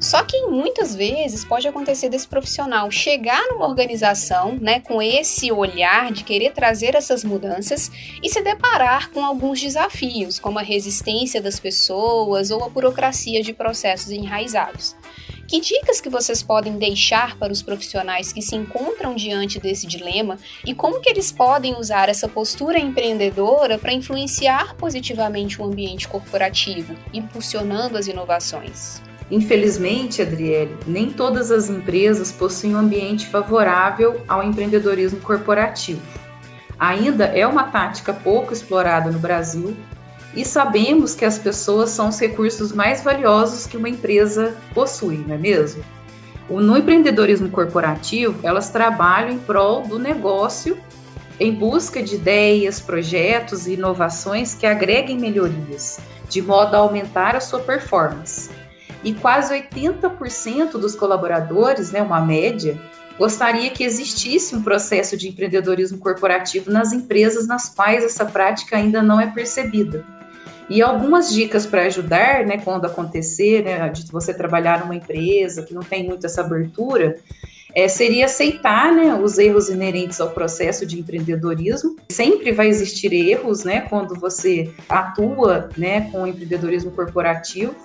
Só 0.05 0.23
que 0.23 0.39
muitas 0.45 0.93
vezes 0.93 1.43
pode 1.43 1.67
acontecer 1.67 2.09
desse 2.09 2.27
profissional 2.27 2.91
chegar 2.91 3.41
numa 3.47 3.67
organização, 3.67 4.55
né, 4.61 4.79
com 4.79 5.01
esse 5.01 5.51
olhar 5.51 6.11
de 6.11 6.23
querer 6.23 6.53
trazer 6.53 6.93
essas 6.93 7.23
mudanças 7.23 7.91
e 8.21 8.29
se 8.29 8.39
deparar 8.39 9.09
com 9.09 9.25
alguns 9.25 9.59
desafios, 9.59 10.37
como 10.37 10.59
a 10.59 10.61
resistência 10.61 11.41
das 11.41 11.59
pessoas 11.59 12.51
ou 12.51 12.63
a 12.63 12.69
burocracia 12.69 13.41
de 13.41 13.51
processos 13.51 14.11
enraizados. 14.11 14.95
Que 15.47 15.59
dicas 15.59 15.99
que 15.99 16.07
vocês 16.07 16.43
podem 16.43 16.77
deixar 16.77 17.35
para 17.39 17.51
os 17.51 17.63
profissionais 17.63 18.31
que 18.31 18.43
se 18.43 18.55
encontram 18.55 19.15
diante 19.15 19.59
desse 19.59 19.87
dilema 19.87 20.37
e 20.63 20.75
como 20.75 21.01
que 21.01 21.09
eles 21.09 21.31
podem 21.31 21.79
usar 21.79 22.09
essa 22.09 22.29
postura 22.29 22.77
empreendedora 22.77 23.79
para 23.79 23.91
influenciar 23.91 24.75
positivamente 24.75 25.59
o 25.59 25.65
ambiente 25.65 26.07
corporativo, 26.07 26.95
impulsionando 27.11 27.97
as 27.97 28.05
inovações? 28.05 29.01
Infelizmente, 29.29 30.21
Adriele, 30.21 30.77
nem 30.85 31.09
todas 31.09 31.49
as 31.49 31.69
empresas 31.69 32.31
possuem 32.31 32.75
um 32.75 32.79
ambiente 32.79 33.27
favorável 33.27 34.21
ao 34.27 34.43
empreendedorismo 34.43 35.19
corporativo. 35.19 36.01
Ainda 36.77 37.25
é 37.25 37.47
uma 37.47 37.63
tática 37.63 38.13
pouco 38.13 38.53
explorada 38.53 39.09
no 39.09 39.17
Brasil 39.17 39.75
e 40.35 40.45
sabemos 40.45 41.15
que 41.15 41.25
as 41.25 41.39
pessoas 41.39 41.89
são 41.89 42.09
os 42.09 42.19
recursos 42.19 42.71
mais 42.71 43.03
valiosos 43.03 43.65
que 43.65 43.77
uma 43.77 43.89
empresa 43.89 44.55
possui, 44.73 45.23
não 45.25 45.35
é 45.35 45.37
mesmo? 45.37 45.83
No 46.47 46.77
empreendedorismo 46.77 47.49
corporativo, 47.49 48.37
elas 48.43 48.69
trabalham 48.69 49.31
em 49.31 49.39
prol 49.39 49.87
do 49.87 49.97
negócio 49.97 50.77
em 51.39 51.51
busca 51.51 52.03
de 52.03 52.15
ideias, 52.15 52.79
projetos 52.79 53.65
e 53.65 53.73
inovações 53.73 54.53
que 54.53 54.67
agreguem 54.67 55.17
melhorias, 55.17 55.99
de 56.29 56.41
modo 56.41 56.75
a 56.75 56.79
aumentar 56.79 57.35
a 57.35 57.41
sua 57.41 57.59
performance 57.59 58.54
e 59.05 59.13
quase 59.13 59.53
80% 59.53 60.71
dos 60.71 60.95
colaboradores, 60.95 61.91
né, 61.91 62.01
uma 62.01 62.19
média, 62.19 62.75
gostaria 63.19 63.69
que 63.69 63.83
existisse 63.83 64.55
um 64.55 64.63
processo 64.63 65.15
de 65.15 65.29
empreendedorismo 65.29 65.99
corporativo 65.99 66.71
nas 66.71 66.91
empresas 66.91 67.45
nas 67.45 67.69
quais 67.69 68.03
essa 68.03 68.25
prática 68.25 68.75
ainda 68.75 69.03
não 69.03 69.21
é 69.21 69.27
percebida. 69.27 70.03
E 70.67 70.81
algumas 70.81 71.31
dicas 71.31 71.67
para 71.67 71.83
ajudar, 71.83 72.47
né, 72.47 72.57
quando 72.57 72.85
acontecer, 72.85 73.63
né, 73.63 73.87
de 73.89 74.11
você 74.11 74.33
trabalhar 74.33 74.79
numa 74.79 74.95
empresa 74.95 75.61
que 75.61 75.75
não 75.75 75.83
tem 75.83 76.03
muito 76.03 76.25
essa 76.25 76.41
abertura, 76.41 77.17
é, 77.75 77.87
seria 77.89 78.25
aceitar 78.25 78.93
né, 78.93 79.13
os 79.13 79.37
erros 79.37 79.69
inerentes 79.69 80.21
ao 80.21 80.29
processo 80.29 80.85
de 80.85 80.97
empreendedorismo. 80.99 81.97
Sempre 82.09 82.53
vai 82.53 82.67
existir 82.67 83.13
erros 83.13 83.65
né, 83.65 83.81
quando 83.81 84.15
você 84.15 84.71
atua 84.87 85.69
né, 85.77 86.09
com 86.09 86.23
o 86.23 86.27
empreendedorismo 86.27 86.91
corporativo 86.91 87.75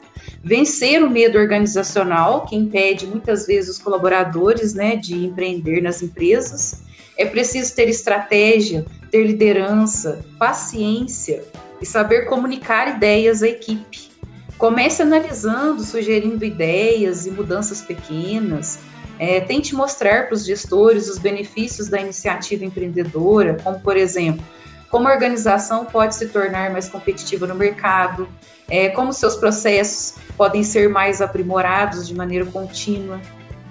vencer 0.42 1.02
o 1.02 1.10
medo 1.10 1.38
organizacional, 1.38 2.46
que 2.46 2.56
impede 2.56 3.06
muitas 3.06 3.46
vezes 3.46 3.70
os 3.70 3.78
colaboradores 3.78 4.74
né, 4.74 4.96
de 4.96 5.14
empreender 5.26 5.82
nas 5.82 6.02
empresas. 6.02 6.82
É 7.16 7.24
preciso 7.24 7.74
ter 7.74 7.88
estratégia, 7.88 8.84
ter 9.10 9.26
liderança, 9.26 10.24
paciência 10.38 11.44
e 11.80 11.86
saber 11.86 12.26
comunicar 12.26 12.96
ideias 12.96 13.42
à 13.42 13.48
equipe. 13.48 14.10
Comece 14.56 15.02
analisando, 15.02 15.82
sugerindo 15.82 16.44
ideias 16.44 17.26
e 17.26 17.30
mudanças 17.30 17.80
pequenas. 17.80 18.78
É, 19.20 19.38
tente 19.38 19.74
mostrar 19.74 20.28
para 20.28 20.34
os 20.34 20.46
gestores 20.46 21.06
os 21.06 21.18
benefícios 21.18 21.90
da 21.90 22.00
iniciativa 22.00 22.64
empreendedora, 22.64 23.58
como, 23.62 23.78
por 23.78 23.94
exemplo, 23.94 24.42
como 24.88 25.06
a 25.06 25.12
organização 25.12 25.84
pode 25.84 26.14
se 26.14 26.28
tornar 26.28 26.70
mais 26.70 26.88
competitiva 26.88 27.46
no 27.46 27.54
mercado, 27.54 28.26
é, 28.66 28.88
como 28.88 29.12
seus 29.12 29.36
processos 29.36 30.14
podem 30.38 30.64
ser 30.64 30.88
mais 30.88 31.20
aprimorados 31.20 32.08
de 32.08 32.14
maneira 32.14 32.46
contínua. 32.46 33.20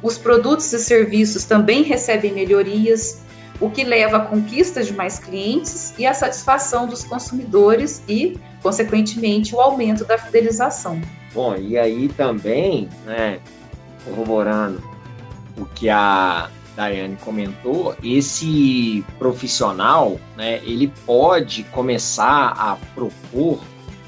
Os 0.03 0.20
produtos 0.20 0.72
e 0.72 0.77
serviços 0.77 1.46
também 1.46 1.82
recebem 1.82 2.32
melhorias, 2.32 3.24
o 3.60 3.72
que 3.72 3.84
leva 3.84 4.18
à 4.18 4.20
conquista 4.20 4.84
de 4.84 4.94
mais 4.94 5.18
clientes 5.18 5.96
e 5.98 6.06
à 6.06 6.13
satisfação 6.13 6.86
dos 6.86 7.03
consumidores 7.03 8.03
e, 8.08 8.38
consequentemente, 8.62 9.56
o 9.56 9.60
aumento 9.60 10.06
da 10.06 10.15
fidelização. 10.15 11.01
Bom, 11.34 11.56
e 11.56 11.75
aí 11.75 12.08
também, 12.08 12.88
né, 13.03 13.39
corroborando 14.06 14.88
o 15.60 15.66
que 15.66 15.89
a 15.89 16.50
Daiane 16.75 17.18
comentou, 17.18 17.96
esse 18.04 19.04
profissional, 19.18 20.20
né, 20.38 20.62
ele 20.63 20.92
pode 21.06 21.63
começar 21.66 22.54
a 22.58 22.78
propor 22.96 23.62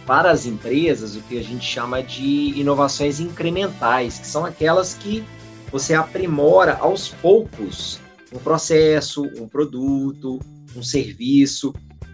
para 0.06 0.32
as 0.32 0.46
empresas 0.46 1.16
o 1.16 1.22
que 1.22 1.38
a 1.38 1.44
gente 1.44 1.66
chama 1.66 2.02
de 2.02 2.60
inovações 2.60 3.20
incrementais, 3.20 4.20
que 4.20 4.28
são 4.28 4.46
aquelas 4.46 4.94
que 4.94 5.24
você 5.72 5.94
aprimora 5.94 6.78
aos 6.78 7.10
poucos 7.10 8.00
um 8.34 8.40
processo, 8.40 9.24
um 9.38 9.48
produto, 9.48 10.40
um 10.76 10.82
serviço, 10.82 11.74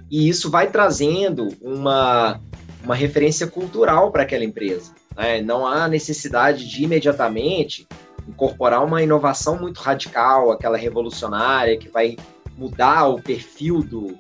e 0.10 0.28
isso 0.28 0.50
vai 0.50 0.72
trazendo 0.72 1.50
uma, 1.62 2.40
uma 2.84 2.96
referência 2.96 3.46
cultural 3.46 4.12
para 4.12 4.24
aquela 4.24 4.44
empresa. 4.44 4.94
Né? 5.16 5.42
Não 5.42 5.68
há 5.68 5.88
necessidade 5.88 6.68
de 6.68 6.84
imediatamente 6.84 7.88
incorporar 8.28 8.84
uma 8.84 9.02
inovação 9.02 9.58
muito 9.58 9.78
radical, 9.78 10.52
aquela 10.52 10.78
revolucionária 10.78 11.78
que 11.78 11.90
vai 11.90 12.18
mudar 12.58 13.08
o 13.08 13.22
perfil 13.22 13.82
do, 13.84 14.18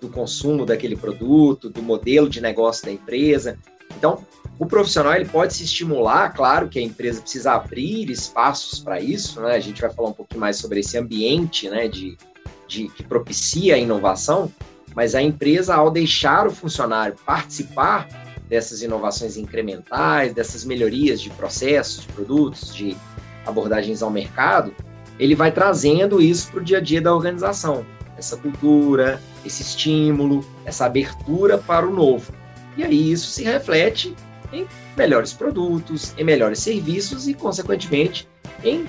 do 0.00 0.08
consumo 0.08 0.66
daquele 0.66 0.96
produto, 0.96 1.70
do 1.70 1.82
modelo 1.82 2.28
de 2.28 2.40
negócio 2.40 2.84
da 2.86 2.92
empresa. 2.92 3.58
Então, 3.96 4.24
o 4.58 4.66
profissional 4.66 5.14
ele 5.14 5.26
pode 5.26 5.54
se 5.54 5.64
estimular, 5.64 6.32
claro 6.32 6.68
que 6.68 6.78
a 6.78 6.82
empresa 6.82 7.20
precisa 7.20 7.52
abrir 7.52 8.10
espaços 8.10 8.78
para 8.78 9.00
isso, 9.00 9.40
né? 9.40 9.54
A 9.54 9.60
gente 9.60 9.80
vai 9.80 9.90
falar 9.90 10.08
um 10.08 10.12
pouquinho 10.12 10.40
mais 10.40 10.56
sobre 10.56 10.80
esse 10.80 10.96
ambiente, 10.96 11.68
né, 11.68 11.88
de, 11.88 12.16
de 12.66 12.88
que 12.88 13.02
propicia 13.02 13.74
a 13.74 13.78
inovação, 13.78 14.50
mas 14.94 15.14
a 15.14 15.22
empresa 15.22 15.74
ao 15.74 15.90
deixar 15.90 16.46
o 16.46 16.50
funcionário 16.50 17.16
participar 17.26 18.08
dessas 18.48 18.82
inovações 18.82 19.36
incrementais, 19.36 20.32
dessas 20.32 20.64
melhorias 20.64 21.20
de 21.20 21.30
processos, 21.30 22.02
de 22.02 22.12
produtos, 22.12 22.74
de 22.74 22.96
abordagens 23.46 24.02
ao 24.02 24.10
mercado, 24.10 24.74
ele 25.18 25.34
vai 25.34 25.52
trazendo 25.52 26.20
isso 26.20 26.50
para 26.50 26.60
o 26.60 26.64
dia 26.64 26.78
a 26.78 26.80
dia 26.80 27.00
da 27.00 27.14
organização, 27.14 27.84
essa 28.16 28.36
cultura, 28.36 29.20
esse 29.44 29.62
estímulo, 29.62 30.44
essa 30.64 30.86
abertura 30.86 31.58
para 31.58 31.86
o 31.86 31.92
novo. 31.92 32.32
E 32.76 32.82
aí 32.82 33.12
isso 33.12 33.28
se 33.30 33.44
reflete 33.44 34.14
em 34.52 34.66
melhores 34.96 35.32
produtos, 35.32 36.14
em 36.18 36.24
melhores 36.24 36.58
serviços 36.60 37.28
e, 37.28 37.34
consequentemente, 37.34 38.28
em 38.62 38.86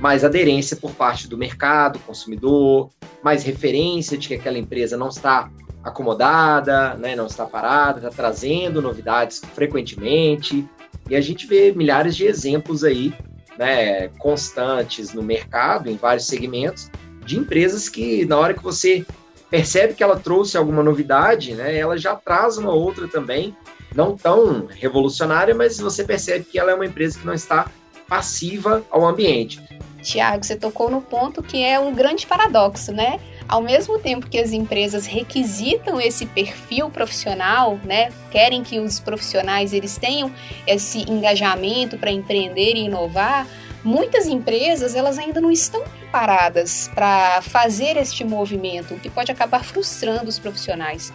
mais 0.00 0.24
aderência 0.24 0.76
por 0.76 0.92
parte 0.92 1.28
do 1.28 1.36
mercado, 1.36 1.98
consumidor, 2.00 2.90
mais 3.22 3.42
referência 3.42 4.16
de 4.16 4.28
que 4.28 4.34
aquela 4.34 4.58
empresa 4.58 4.96
não 4.96 5.08
está 5.08 5.50
acomodada, 5.82 6.94
né, 6.94 7.16
não 7.16 7.26
está 7.26 7.46
parada, 7.46 7.98
está 7.98 8.10
trazendo 8.10 8.80
novidades 8.80 9.40
frequentemente. 9.54 10.66
E 11.08 11.16
a 11.16 11.20
gente 11.20 11.46
vê 11.46 11.72
milhares 11.72 12.14
de 12.14 12.26
exemplos 12.26 12.84
aí, 12.84 13.12
né, 13.58 14.08
constantes 14.18 15.12
no 15.12 15.22
mercado, 15.22 15.90
em 15.90 15.96
vários 15.96 16.26
segmentos, 16.26 16.90
de 17.24 17.36
empresas 17.36 17.88
que, 17.88 18.24
na 18.24 18.38
hora 18.38 18.54
que 18.54 18.62
você 18.62 19.04
percebe 19.50 19.94
que 19.94 20.02
ela 20.02 20.18
trouxe 20.18 20.56
alguma 20.56 20.82
novidade, 20.82 21.54
né, 21.54 21.76
ela 21.76 21.98
já 21.98 22.14
traz 22.14 22.56
uma 22.56 22.72
outra 22.72 23.08
também, 23.08 23.56
não 23.94 24.16
tão 24.16 24.66
revolucionária, 24.66 25.54
mas 25.54 25.78
você 25.78 26.04
percebe 26.04 26.44
que 26.44 26.58
ela 26.58 26.70
é 26.70 26.74
uma 26.74 26.86
empresa 26.86 27.18
que 27.18 27.26
não 27.26 27.34
está 27.34 27.70
passiva 28.08 28.84
ao 28.90 29.06
ambiente. 29.06 29.60
Tiago, 30.02 30.44
você 30.44 30.56
tocou 30.56 30.90
no 30.90 31.02
ponto 31.02 31.42
que 31.42 31.62
é 31.62 31.78
um 31.78 31.92
grande 31.92 32.26
paradoxo, 32.26 32.92
né? 32.92 33.18
Ao 33.48 33.62
mesmo 33.62 33.98
tempo 33.98 34.28
que 34.28 34.38
as 34.38 34.52
empresas 34.52 35.06
requisitam 35.06 35.98
esse 35.98 36.26
perfil 36.26 36.90
profissional, 36.90 37.80
né, 37.82 38.12
querem 38.30 38.62
que 38.62 38.78
os 38.78 39.00
profissionais 39.00 39.72
eles 39.72 39.96
tenham 39.96 40.30
esse 40.66 41.10
engajamento 41.10 41.96
para 41.96 42.10
empreender 42.10 42.74
e 42.74 42.84
inovar, 42.84 43.46
muitas 43.82 44.26
empresas 44.26 44.94
elas 44.94 45.18
ainda 45.18 45.40
não 45.40 45.50
estão 45.50 45.82
preparadas 45.82 46.90
para 46.94 47.40
fazer 47.40 47.96
este 47.96 48.22
movimento, 48.22 48.92
o 48.92 49.00
que 49.00 49.08
pode 49.08 49.32
acabar 49.32 49.64
frustrando 49.64 50.28
os 50.28 50.38
profissionais. 50.38 51.10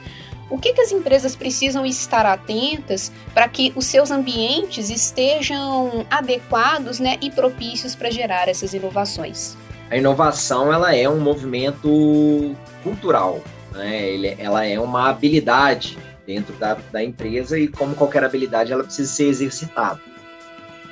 O 0.50 0.58
que, 0.58 0.74
que 0.74 0.82
as 0.82 0.92
empresas 0.92 1.36
precisam 1.36 1.86
estar 1.86 2.26
atentas 2.26 3.12
para 3.32 3.48
que 3.48 3.72
os 3.76 3.86
seus 3.86 4.10
ambientes 4.10 4.90
estejam 4.90 6.06
adequados 6.10 7.00
né, 7.00 7.18
e 7.22 7.30
propícios 7.30 7.94
para 7.96 8.10
gerar 8.10 8.48
essas 8.48 8.74
inovações? 8.74 9.56
A 9.94 9.98
inovação 9.98 10.74
ela 10.74 10.96
é 10.96 11.08
um 11.08 11.20
movimento 11.20 12.56
cultural, 12.82 13.40
né? 13.74 14.10
Ele, 14.10 14.36
ela 14.40 14.66
é 14.66 14.80
uma 14.80 15.08
habilidade 15.08 16.00
dentro 16.26 16.52
da, 16.56 16.74
da 16.92 17.04
empresa 17.04 17.60
e 17.60 17.68
como 17.68 17.94
qualquer 17.94 18.24
habilidade 18.24 18.74
ela 18.74 18.84
precisa 18.84 19.14
ser 19.14 19.26
exercitada. 19.26 20.02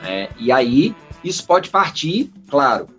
Né? 0.04 0.30
E 0.38 0.52
aí 0.52 0.96
isso 1.24 1.48
pode 1.48 1.72
partir, 1.72 2.32
claro, 2.48 2.90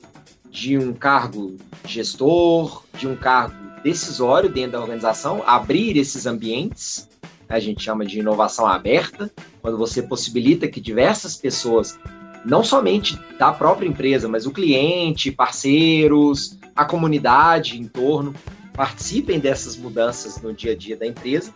de 0.50 0.76
um 0.76 0.92
cargo 0.92 1.56
gestor, 1.87 2.82
de 2.99 3.06
um 3.06 3.14
cargo 3.14 3.54
decisório 3.85 4.49
dentro 4.49 4.73
da 4.73 4.80
organização, 4.80 5.40
abrir 5.47 5.97
esses 5.97 6.26
ambientes, 6.26 7.09
a 7.49 7.61
gente 7.61 7.80
chama 7.80 8.04
de 8.04 8.18
inovação 8.18 8.66
aberta, 8.66 9.30
quando 9.61 9.78
você 9.78 10.02
possibilita 10.02 10.66
que 10.66 10.80
diversas 10.80 11.37
pessoas, 11.37 11.97
não 12.44 12.64
somente 12.64 13.18
da 13.38 13.52
própria 13.52 13.87
empresa, 13.87 14.28
mas 14.28 14.46
o 14.46 14.50
cliente, 14.50 15.30
parceiros, 15.30 16.58
a 16.75 16.84
comunidade 16.84 17.80
em 17.80 17.87
torno, 17.87 18.34
participem 18.72 19.38
dessas 19.38 19.76
mudanças 19.76 20.40
no 20.40 20.52
dia 20.52 20.72
a 20.72 20.76
dia 20.76 20.96
da 20.96 21.07
empresa, 21.07 21.52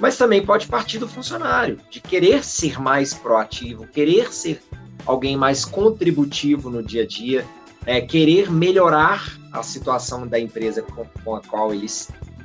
mas 0.00 0.16
também 0.16 0.44
pode 0.44 0.66
partir 0.68 0.98
do 0.98 1.08
funcionário, 1.08 1.78
de 1.90 2.00
querer 2.00 2.44
ser 2.44 2.80
mais 2.80 3.12
proativo, 3.12 3.86
querer 3.86 4.32
ser 4.32 4.62
alguém 5.04 5.36
mais 5.36 5.64
contributivo 5.64 6.70
no 6.70 6.82
dia 6.82 7.02
a 7.02 7.06
dia, 7.06 7.44
é, 7.84 8.00
querer 8.00 8.50
melhorar 8.50 9.38
a 9.52 9.62
situação 9.62 10.26
da 10.26 10.38
empresa 10.38 10.82
com, 10.82 11.34
a 11.34 11.40
qual 11.40 11.72
ele, 11.72 11.86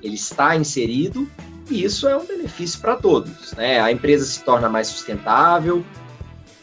ele 0.02 0.16
está 0.16 0.56
inserido, 0.56 1.30
e 1.70 1.84
isso 1.84 2.08
é 2.08 2.18
um 2.18 2.26
benefício 2.26 2.80
para 2.80 2.96
todos. 2.96 3.54
Né? 3.54 3.80
A 3.80 3.92
empresa 3.92 4.26
se 4.26 4.44
torna 4.44 4.68
mais 4.68 4.88
sustentável, 4.88 5.84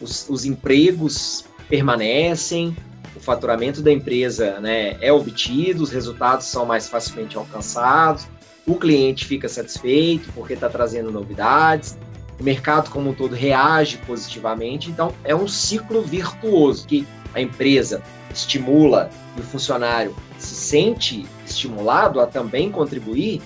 os, 0.00 0.28
os 0.28 0.44
empregos 0.44 1.44
permanecem, 1.68 2.76
o 3.14 3.20
faturamento 3.20 3.82
da 3.82 3.92
empresa 3.92 4.60
né, 4.60 4.96
é 5.00 5.12
obtido, 5.12 5.82
os 5.82 5.90
resultados 5.90 6.46
são 6.46 6.64
mais 6.64 6.88
facilmente 6.88 7.36
alcançados, 7.36 8.26
o 8.66 8.74
cliente 8.76 9.26
fica 9.26 9.48
satisfeito 9.48 10.30
porque 10.32 10.54
está 10.54 10.68
trazendo 10.68 11.10
novidades, 11.10 11.98
o 12.38 12.42
mercado 12.42 12.90
como 12.90 13.10
um 13.10 13.14
todo 13.14 13.34
reage 13.34 13.98
positivamente, 13.98 14.90
então 14.90 15.12
é 15.24 15.34
um 15.34 15.46
ciclo 15.46 16.02
virtuoso 16.02 16.86
que 16.86 17.06
a 17.34 17.40
empresa 17.40 18.02
estimula 18.32 19.10
e 19.36 19.40
o 19.40 19.44
funcionário 19.44 20.14
se 20.38 20.54
sente 20.54 21.26
estimulado 21.46 22.20
a 22.20 22.26
também 22.26 22.70
contribuir, 22.70 23.42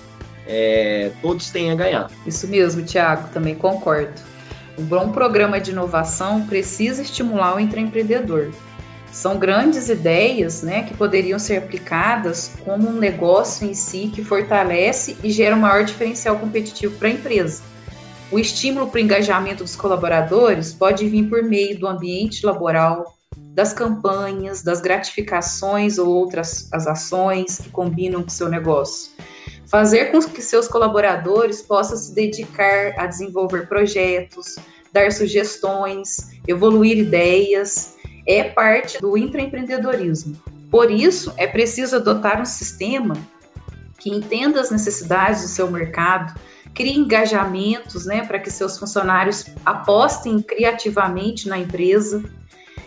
é, 0.47 1.11
todos 1.21 1.49
têm 1.49 1.71
a 1.71 1.75
ganhar. 1.75 2.09
Isso 2.25 2.47
mesmo, 2.47 2.83
Tiago, 2.83 3.27
também 3.33 3.55
concordo. 3.55 4.13
Um 4.77 4.83
bom 4.83 5.09
programa 5.09 5.59
de 5.59 5.71
inovação 5.71 6.45
precisa 6.45 7.01
estimular 7.01 7.55
o 7.55 7.59
intraempreendedor. 7.59 8.51
São 9.09 9.39
grandes 9.39 9.87
ideias 9.87 10.61
né, 10.61 10.83
que 10.83 10.93
poderiam 10.93 11.39
ser 11.39 11.57
aplicadas 11.57 12.51
como 12.65 12.89
um 12.89 12.99
negócio 12.99 13.65
em 13.65 13.73
si 13.73 14.11
que 14.13 14.21
fortalece 14.21 15.15
e 15.23 15.31
gera 15.31 15.55
um 15.55 15.59
maior 15.59 15.85
diferencial 15.85 16.37
competitivo 16.37 16.97
para 16.97 17.07
a 17.07 17.11
empresa. 17.11 17.63
O 18.29 18.37
estímulo 18.37 18.87
para 18.87 18.97
o 18.97 19.01
engajamento 19.01 19.63
dos 19.63 19.77
colaboradores 19.77 20.73
pode 20.73 21.07
vir 21.07 21.29
por 21.29 21.41
meio 21.43 21.79
do 21.79 21.87
ambiente 21.87 22.45
laboral, 22.45 23.15
das 23.37 23.71
campanhas, 23.71 24.61
das 24.61 24.81
gratificações 24.81 25.97
ou 25.97 26.09
outras 26.09 26.67
as 26.73 26.85
ações 26.85 27.59
que 27.59 27.69
combinam 27.69 28.21
com 28.21 28.27
o 28.27 28.31
seu 28.31 28.49
negócio. 28.49 29.11
Fazer 29.75 30.05
com 30.05 30.21
que 30.21 30.41
seus 30.41 30.69
colaboradores 30.69 31.61
possam 31.61 31.97
se 31.97 32.15
dedicar 32.15 32.93
a 32.97 33.07
desenvolver 33.07 33.67
projetos, 33.67 34.55
dar 34.93 35.11
sugestões, 35.11 36.29
evoluir 36.47 36.97
ideias, 36.97 37.97
é 38.25 38.45
parte 38.45 39.01
do 39.01 39.17
intraempreendedorismo. 39.17 40.41
Por 40.71 40.89
isso, 40.89 41.33
é 41.35 41.45
preciso 41.45 41.97
adotar 41.97 42.41
um 42.41 42.45
sistema 42.45 43.17
que 43.99 44.09
entenda 44.09 44.61
as 44.61 44.71
necessidades 44.71 45.41
do 45.41 45.49
seu 45.49 45.69
mercado, 45.69 46.39
crie 46.73 46.97
engajamentos 46.97 48.05
né, 48.05 48.25
para 48.25 48.39
que 48.39 48.49
seus 48.49 48.79
funcionários 48.79 49.45
apostem 49.65 50.41
criativamente 50.41 51.49
na 51.49 51.59
empresa 51.59 52.23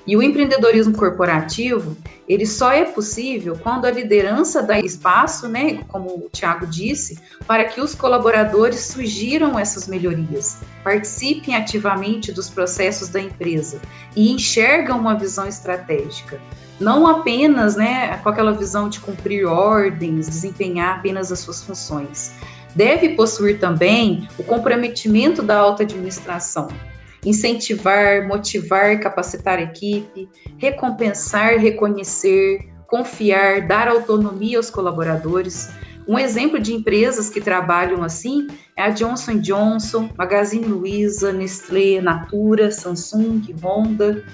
e 0.09 0.17
o 0.17 0.23
empreendedorismo 0.23 0.97
corporativo, 0.97 1.95
ele 2.27 2.47
só 2.47 2.73
é 2.73 2.83
possível 2.83 3.59
quando 3.63 3.85
a 3.85 3.91
liderança 3.91 4.63
dá 4.63 4.81
espaço, 4.81 5.47
né, 5.47 5.85
como 5.87 6.09
o 6.09 6.31
Tiago 6.33 6.67
disse, 6.67 7.19
para 7.47 7.67
que 7.67 7.79
os 7.79 7.95
colaboradores 7.95 8.87
sugiram 8.87 9.59
essas 9.59 9.87
melhorias, 9.87 10.61
participem 10.83 11.55
ativamente 11.55 12.33
dos 12.33 12.49
processos 12.49 13.09
da 13.11 13.21
empresa 13.21 13.83
e 14.17 14.33
enxergam 14.33 14.99
uma 14.99 15.15
visão 15.15 15.47
estratégica. 15.47 16.41
Não 16.81 17.07
apenas 17.07 17.77
né, 17.77 18.17
com 18.23 18.31
aquela 18.31 18.53
visão 18.53 18.89
de 18.89 19.01
cumprir 19.01 19.45
ordens, 19.45 20.27
desempenhar 20.27 21.01
apenas 21.01 21.31
as 21.31 21.41
suas 21.41 21.63
funções. 21.63 22.33
Deve 22.75 23.11
possuir 23.11 23.59
também 23.59 24.27
o 24.39 24.43
comprometimento 24.43 25.43
da 25.43 25.59
alta 25.59 25.83
administração, 25.83 26.69
incentivar, 27.29 28.27
motivar, 28.27 28.99
capacitar 29.01 29.59
a 29.59 29.63
equipe, 29.63 30.29
recompensar, 30.57 31.59
reconhecer, 31.59 32.61
confiar, 32.87 33.67
dar 33.67 33.87
autonomia 33.87 34.57
aos 34.57 34.71
colaboradores. 34.71 35.69
Um 36.07 36.19
exemplo 36.19 36.59
de 36.59 36.73
empresas 36.73 37.29
que 37.29 37.39
trabalham 37.39 38.03
assim 38.03 38.47
é 38.75 38.83
a 38.83 38.89
Johnson 38.89 39.39
Johnson, 39.41 40.09
Magazine 40.17 40.65
Luiza, 40.65 41.33
Nestlé, 41.33 42.01
Natura, 42.01 42.71
Samsung, 42.71 43.43
Honda. 43.63 44.25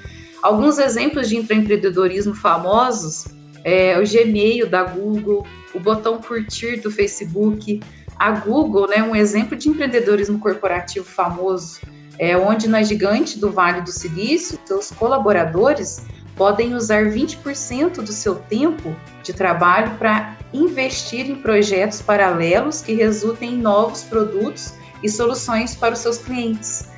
Alguns 0.40 0.78
exemplos 0.78 1.28
de 1.28 1.36
empreendedorismo 1.36 2.32
famosos 2.32 3.26
é 3.64 3.98
o 3.98 4.04
Gmail 4.06 4.68
da 4.68 4.84
Google, 4.84 5.44
o 5.74 5.80
botão 5.80 6.18
curtir 6.18 6.76
do 6.76 6.92
Facebook. 6.92 7.80
A 8.16 8.30
Google, 8.30 8.86
né, 8.86 9.02
um 9.02 9.16
exemplo 9.16 9.56
de 9.56 9.68
empreendedorismo 9.68 10.38
corporativo 10.38 11.04
famoso, 11.04 11.80
é 12.18 12.36
onde 12.36 12.68
na 12.68 12.82
gigante 12.82 13.38
do 13.38 13.50
Vale 13.50 13.80
do 13.80 13.90
Silício, 13.90 14.58
seus 14.64 14.90
colaboradores 14.90 16.04
podem 16.36 16.74
usar 16.74 17.06
20% 17.06 17.96
do 17.96 18.12
seu 18.12 18.36
tempo 18.36 18.94
de 19.22 19.32
trabalho 19.32 19.96
para 19.98 20.36
investir 20.52 21.28
em 21.28 21.36
projetos 21.36 22.02
paralelos 22.02 22.80
que 22.80 22.94
resultem 22.94 23.54
em 23.54 23.58
novos 23.58 24.02
produtos 24.02 24.74
e 25.02 25.08
soluções 25.08 25.74
para 25.74 25.94
os 25.94 26.00
seus 26.00 26.18
clientes. 26.18 26.88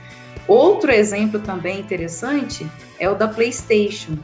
Outro 0.47 0.91
exemplo 0.91 1.41
também 1.41 1.81
interessante 1.81 2.67
é 2.99 3.09
o 3.11 3.15
da 3.15 3.27
PlayStation, 3.27 4.17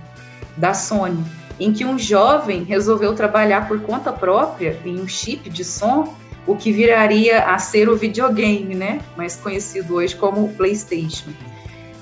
da 0.57 0.73
Sony, 0.73 1.25
em 1.59 1.73
que 1.73 1.85
um 1.85 1.99
jovem 1.99 2.63
resolveu 2.63 3.15
trabalhar 3.15 3.67
por 3.67 3.81
conta 3.81 4.13
própria 4.13 4.79
em 4.85 5.01
um 5.01 5.09
chip 5.09 5.51
de 5.51 5.65
som, 5.65 6.15
o 6.47 6.57
que 6.57 6.73
viraria 6.73 7.45
a 7.45 7.59
ser 7.59 7.89
o 7.89 7.97
videogame, 7.97 8.75
né? 8.75 9.01
Mais 9.17 9.37
conhecido 9.37 9.95
hoje 9.95 10.17
como 10.17 10.49
PlayStation. 10.55 11.31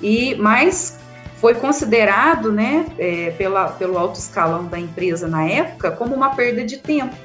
E 0.02 0.34
mais 0.36 0.98
foi 1.36 1.54
considerado, 1.54 2.52
né, 2.52 2.84
é, 2.98 3.30
pela, 3.30 3.68
pelo 3.68 3.96
alto 3.96 4.18
escalão 4.18 4.66
da 4.66 4.78
empresa 4.78 5.26
na 5.26 5.46
época, 5.46 5.90
como 5.90 6.14
uma 6.14 6.34
perda 6.34 6.62
de 6.62 6.76
tempo. 6.76 7.16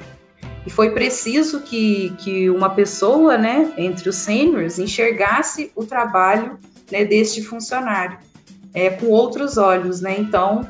E 0.66 0.70
foi 0.70 0.90
preciso 0.90 1.60
que, 1.60 2.14
que 2.18 2.48
uma 2.48 2.70
pessoa, 2.70 3.36
né, 3.36 3.70
entre 3.76 4.08
os 4.08 4.16
sêniores, 4.16 4.78
enxergasse 4.78 5.70
o 5.76 5.84
trabalho 5.84 6.58
né, 6.90 7.04
deste 7.04 7.42
funcionário 7.42 8.18
é, 8.76 8.90
com 8.90 9.06
outros 9.06 9.56
olhos, 9.56 10.02
né? 10.02 10.16
Então, 10.18 10.68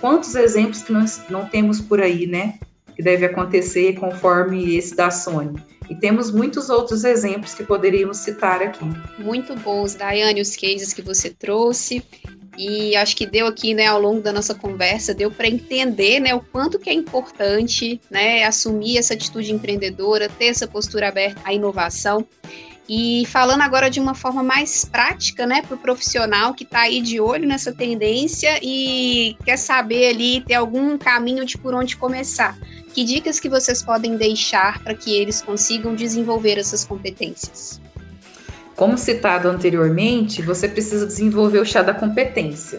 quantos 0.00 0.34
exemplos 0.34 0.82
que 0.82 0.90
nós 0.90 1.20
não 1.28 1.44
temos 1.44 1.80
por 1.80 2.00
aí, 2.00 2.26
né? 2.26 2.54
Que 2.96 3.02
deve 3.02 3.26
acontecer 3.26 3.94
conforme 3.94 4.74
esse 4.74 4.96
da 4.96 5.10
Sony. 5.10 5.62
E 5.92 5.94
temos 5.94 6.30
muitos 6.30 6.70
outros 6.70 7.04
exemplos 7.04 7.52
que 7.52 7.62
poderíamos 7.62 8.16
citar 8.16 8.62
aqui. 8.62 8.82
Muito 9.18 9.54
bons, 9.56 9.94
Daiane, 9.94 10.40
os 10.40 10.56
cases 10.56 10.94
que 10.94 11.02
você 11.02 11.28
trouxe. 11.28 12.02
E 12.56 12.96
acho 12.96 13.14
que 13.14 13.26
deu 13.26 13.46
aqui, 13.46 13.74
né, 13.74 13.88
ao 13.88 14.00
longo 14.00 14.22
da 14.22 14.32
nossa 14.32 14.54
conversa, 14.54 15.12
deu 15.12 15.30
para 15.30 15.46
entender, 15.46 16.18
né, 16.18 16.34
o 16.34 16.40
quanto 16.40 16.78
que 16.78 16.88
é 16.88 16.94
importante, 16.94 18.00
né, 18.10 18.42
assumir 18.44 18.96
essa 18.96 19.12
atitude 19.12 19.52
empreendedora, 19.52 20.30
ter 20.30 20.46
essa 20.46 20.66
postura 20.66 21.08
aberta 21.08 21.42
à 21.44 21.52
inovação. 21.52 22.26
E 22.94 23.24
falando 23.24 23.62
agora 23.62 23.88
de 23.88 23.98
uma 23.98 24.14
forma 24.14 24.42
mais 24.42 24.84
prática, 24.84 25.46
né, 25.46 25.62
para 25.62 25.74
o 25.74 25.78
profissional 25.78 26.52
que 26.52 26.62
está 26.62 26.80
aí 26.80 27.00
de 27.00 27.18
olho 27.18 27.48
nessa 27.48 27.72
tendência 27.72 28.60
e 28.62 29.34
quer 29.46 29.56
saber 29.56 30.10
ali, 30.10 30.42
ter 30.42 30.52
algum 30.52 30.98
caminho 30.98 31.46
de 31.46 31.56
por 31.56 31.72
onde 31.72 31.96
começar. 31.96 32.54
Que 32.92 33.02
dicas 33.02 33.40
que 33.40 33.48
vocês 33.48 33.82
podem 33.82 34.18
deixar 34.18 34.78
para 34.80 34.92
que 34.92 35.10
eles 35.10 35.40
consigam 35.40 35.94
desenvolver 35.94 36.58
essas 36.58 36.84
competências? 36.84 37.80
Como 38.76 38.98
citado 38.98 39.48
anteriormente, 39.48 40.42
você 40.42 40.68
precisa 40.68 41.06
desenvolver 41.06 41.60
o 41.60 41.64
chá 41.64 41.80
da 41.80 41.94
competência. 41.94 42.78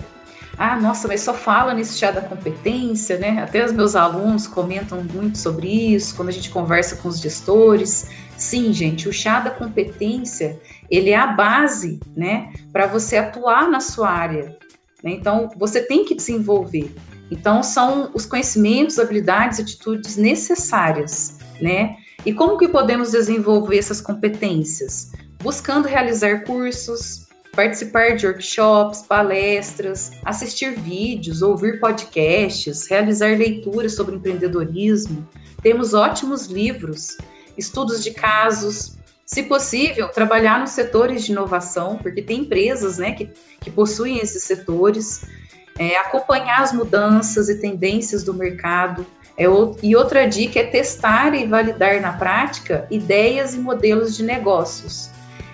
Ah, 0.56 0.80
nossa, 0.80 1.08
mas 1.08 1.22
só 1.22 1.34
fala 1.34 1.74
nesse 1.74 1.98
chá 1.98 2.12
da 2.12 2.22
competência, 2.22 3.18
né? 3.18 3.42
Até 3.42 3.66
os 3.66 3.72
meus 3.72 3.96
alunos 3.96 4.46
comentam 4.46 5.04
muito 5.04 5.40
sobre 5.40 5.68
isso 5.68 6.16
quando 6.16 6.30
a 6.30 6.32
gente 6.32 6.52
conversa 6.52 6.98
com 6.98 7.10
os 7.10 7.20
gestores. 7.20 8.08
Sim, 8.38 8.74
gente, 8.74 9.08
o 9.08 9.14
chá 9.14 9.40
da 9.40 9.52
competência, 9.52 10.60
ele 10.90 11.12
é 11.12 11.16
a 11.16 11.28
base, 11.28 12.00
né, 12.16 12.52
para 12.72 12.88
você 12.88 13.18
atuar 13.18 13.70
na 13.70 13.80
sua 13.80 14.10
área. 14.10 14.58
Né? 15.04 15.12
Então, 15.12 15.50
você 15.58 15.82
tem 15.82 16.06
que 16.06 16.16
desenvolver. 16.16 16.94
Então, 17.32 17.64
são 17.64 18.12
os 18.14 18.26
conhecimentos, 18.26 19.00
habilidades, 19.00 19.60
atitudes 19.60 20.18
necessárias, 20.18 21.38
né? 21.60 21.96
E 22.26 22.32
como 22.34 22.58
que 22.58 22.68
podemos 22.68 23.12
desenvolver 23.12 23.78
essas 23.78 24.00
competências? 24.00 25.12
buscando 25.44 25.90
realizar 25.90 26.46
cursos, 26.46 27.28
participar 27.52 28.16
de 28.16 28.26
workshops, 28.26 29.02
palestras, 29.02 30.14
assistir 30.24 30.72
vídeos, 30.80 31.42
ouvir 31.42 31.82
podcasts, 31.82 32.88
realizar 32.88 33.38
leituras 33.38 33.94
sobre 33.94 34.16
empreendedorismo. 34.16 35.28
Temos 35.62 35.94
ótimos 35.94 36.48
livros, 36.48 37.18
estudos 37.58 38.04
de 38.04 38.12
casos. 38.12 38.98
Se 39.26 39.44
possível, 39.44 40.10
trabalhar 40.10 40.60
nos 40.60 40.72
setores 40.72 41.24
de 41.24 41.32
inovação, 41.32 41.98
porque 41.98 42.22
tem 42.22 42.42
empresas 42.42 42.98
né, 42.98 43.14
que, 43.14 43.30
que 43.62 43.72
possuem 43.72 44.18
esses 44.18 44.44
setores. 44.44 45.26
É, 45.80 45.98
acompanhar 45.98 46.62
as 46.62 46.72
mudanças 46.72 47.50
e 47.50 47.56
tendências 47.56 48.24
do 48.24 48.34
mercado. 48.34 49.06
É, 49.36 49.46
e 49.82 49.96
outra 49.96 50.28
dica 50.28 50.60
é 50.60 50.64
testar 50.64 51.34
e 51.34 51.48
validar 51.48 52.00
na 52.00 52.14
prática 52.14 52.86
ideias 52.92 53.56
e 53.56 53.58
modelos 53.58 54.16
de 54.16 54.24
negócios. 54.24 55.10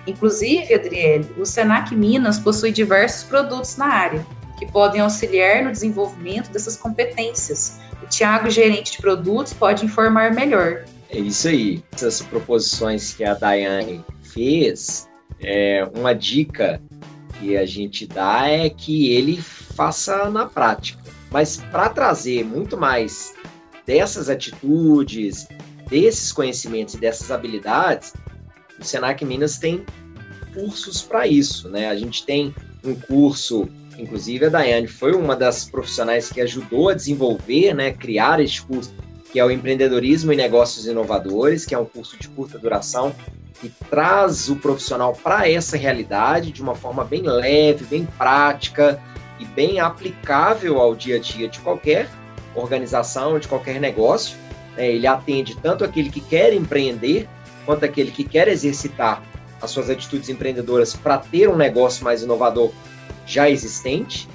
Inclusive, 0.06 0.74
Adriele, 0.74 1.26
o 1.38 1.46
Senac 1.46 1.94
Minas 1.94 2.38
possui 2.38 2.72
diversos 2.72 3.22
produtos 3.24 3.76
na 3.76 3.86
área 3.86 4.26
que 4.60 4.70
podem 4.70 5.00
auxiliar 5.00 5.64
no 5.64 5.72
desenvolvimento 5.72 6.50
dessas 6.50 6.76
competências. 6.76 7.80
O 8.02 8.06
Tiago, 8.06 8.50
gerente 8.50 8.92
de 8.92 8.98
produtos, 8.98 9.54
pode 9.54 9.86
informar 9.86 10.34
melhor. 10.34 10.84
É 11.12 11.18
isso 11.18 11.48
aí. 11.48 11.82
Essas 11.92 12.22
proposições 12.22 13.12
que 13.12 13.24
a 13.24 13.34
Daiane 13.34 14.04
fez, 14.22 15.08
é, 15.40 15.84
uma 15.94 16.14
dica 16.14 16.80
que 17.38 17.56
a 17.56 17.66
gente 17.66 18.06
dá 18.06 18.48
é 18.48 18.70
que 18.70 19.12
ele 19.12 19.40
faça 19.40 20.30
na 20.30 20.46
prática. 20.46 21.02
Mas 21.30 21.56
para 21.56 21.88
trazer 21.88 22.44
muito 22.44 22.76
mais 22.76 23.34
dessas 23.86 24.28
atitudes, 24.28 25.48
desses 25.88 26.32
conhecimentos 26.32 26.94
e 26.94 26.98
dessas 26.98 27.30
habilidades, 27.30 28.12
o 28.78 28.84
Senac 28.84 29.24
Minas 29.24 29.58
tem 29.58 29.84
cursos 30.54 31.02
para 31.02 31.26
isso, 31.26 31.68
né? 31.68 31.88
A 31.88 31.96
gente 31.96 32.24
tem 32.24 32.54
um 32.84 32.94
curso, 32.94 33.68
inclusive 33.98 34.46
a 34.46 34.48
Daiane 34.48 34.86
foi 34.86 35.12
uma 35.12 35.34
das 35.34 35.64
profissionais 35.64 36.30
que 36.30 36.40
ajudou 36.40 36.88
a 36.88 36.94
desenvolver, 36.94 37.74
né, 37.74 37.92
criar 37.92 38.40
este 38.40 38.62
curso, 38.62 38.92
que 39.32 39.38
é 39.38 39.44
o 39.44 39.50
Empreendedorismo 39.50 40.32
e 40.32 40.36
Negócios 40.36 40.86
Inovadores, 40.86 41.64
que 41.64 41.74
é 41.74 41.78
um 41.78 41.84
curso 41.84 42.18
de 42.18 42.28
curta 42.28 42.58
duração 42.58 43.14
que 43.60 43.68
traz 43.90 44.48
o 44.48 44.56
profissional 44.56 45.14
para 45.22 45.48
essa 45.48 45.76
realidade 45.76 46.50
de 46.50 46.62
uma 46.62 46.74
forma 46.74 47.04
bem 47.04 47.22
leve, 47.22 47.84
bem 47.84 48.06
prática 48.18 49.00
e 49.38 49.44
bem 49.44 49.80
aplicável 49.80 50.80
ao 50.80 50.94
dia 50.94 51.16
a 51.16 51.18
dia 51.18 51.48
de 51.48 51.60
qualquer 51.60 52.08
organização, 52.54 53.38
de 53.38 53.46
qualquer 53.46 53.80
negócio. 53.80 54.36
É, 54.76 54.90
ele 54.90 55.06
atende 55.06 55.56
tanto 55.56 55.84
aquele 55.84 56.10
que 56.10 56.20
quer 56.20 56.54
empreender 56.54 57.28
quanto 57.66 57.84
aquele 57.84 58.10
que 58.10 58.24
quer 58.24 58.48
exercitar 58.48 59.22
as 59.60 59.70
suas 59.70 59.90
atitudes 59.90 60.28
empreendedoras 60.28 60.94
para 60.94 61.18
ter 61.18 61.48
um 61.48 61.56
negócio 61.56 62.02
mais 62.02 62.22
inovador 62.22 62.70
já 63.26 63.50
existente. 63.50 64.26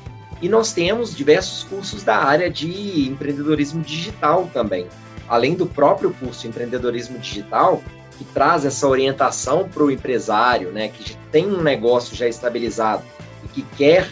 E 0.41 0.50
nós 0.50 0.74
temos 0.74 1.15
diversos 1.15 1.63
cursos 1.63 2.04
da 2.04 2.17
área 2.17 2.50
de 2.50 3.08
empreendedorismo 3.08 3.82
digital 3.82 4.50
também. 4.54 4.88
Além 5.28 5.56
do 5.56 5.65
próprio 5.65 6.13
curso 6.13 6.48
Empreendedorismo 6.48 7.17
Digital, 7.17 7.82
que 8.17 8.24
traz 8.26 8.63
essa 8.63 8.88
orientação 8.88 9.67
para 9.67 9.84
o 9.84 9.91
empresário, 9.91 10.71
né, 10.71 10.89
que 10.89 11.15
tem 11.32 11.48
um 11.48 11.62
negócio 11.62 12.15
já 12.15 12.28
estabilizado 12.28 13.04
e 13.43 13.48
que 13.48 13.62
quer 13.76 14.08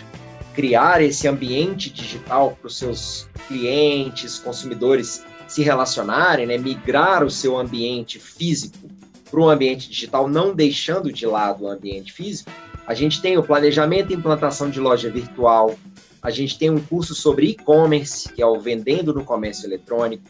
criar 0.53 1.01
esse 1.01 1.27
ambiente 1.27 1.89
digital 1.89 2.57
para 2.59 2.67
os 2.67 2.77
seus 2.77 3.27
clientes, 3.47 4.39
consumidores 4.39 5.23
se 5.47 5.61
relacionarem, 5.61 6.45
né, 6.45 6.57
migrar 6.57 7.23
o 7.23 7.29
seu 7.29 7.57
ambiente 7.57 8.19
físico 8.19 8.89
para 9.29 9.39
o 9.39 9.49
ambiente 9.49 9.89
digital, 9.89 10.27
não 10.27 10.53
deixando 10.53 11.11
de 11.11 11.25
lado 11.25 11.63
o 11.63 11.67
ambiente 11.67 12.13
físico, 12.13 12.51
a 12.85 12.93
gente 12.93 13.21
tem 13.21 13.37
o 13.37 13.43
planejamento 13.43 14.11
e 14.11 14.15
implantação 14.15 14.69
de 14.69 14.79
loja 14.79 15.09
virtual, 15.09 15.75
a 16.23 16.31
gente 16.31 16.57
tem 16.57 16.69
um 16.69 16.79
curso 16.79 17.13
sobre 17.13 17.47
e-commerce, 17.47 18.29
que 18.29 18.41
é 18.41 18.45
o 18.45 18.59
vendendo 18.59 19.13
no 19.13 19.25
comércio 19.25 19.67
eletrônico, 19.67 20.23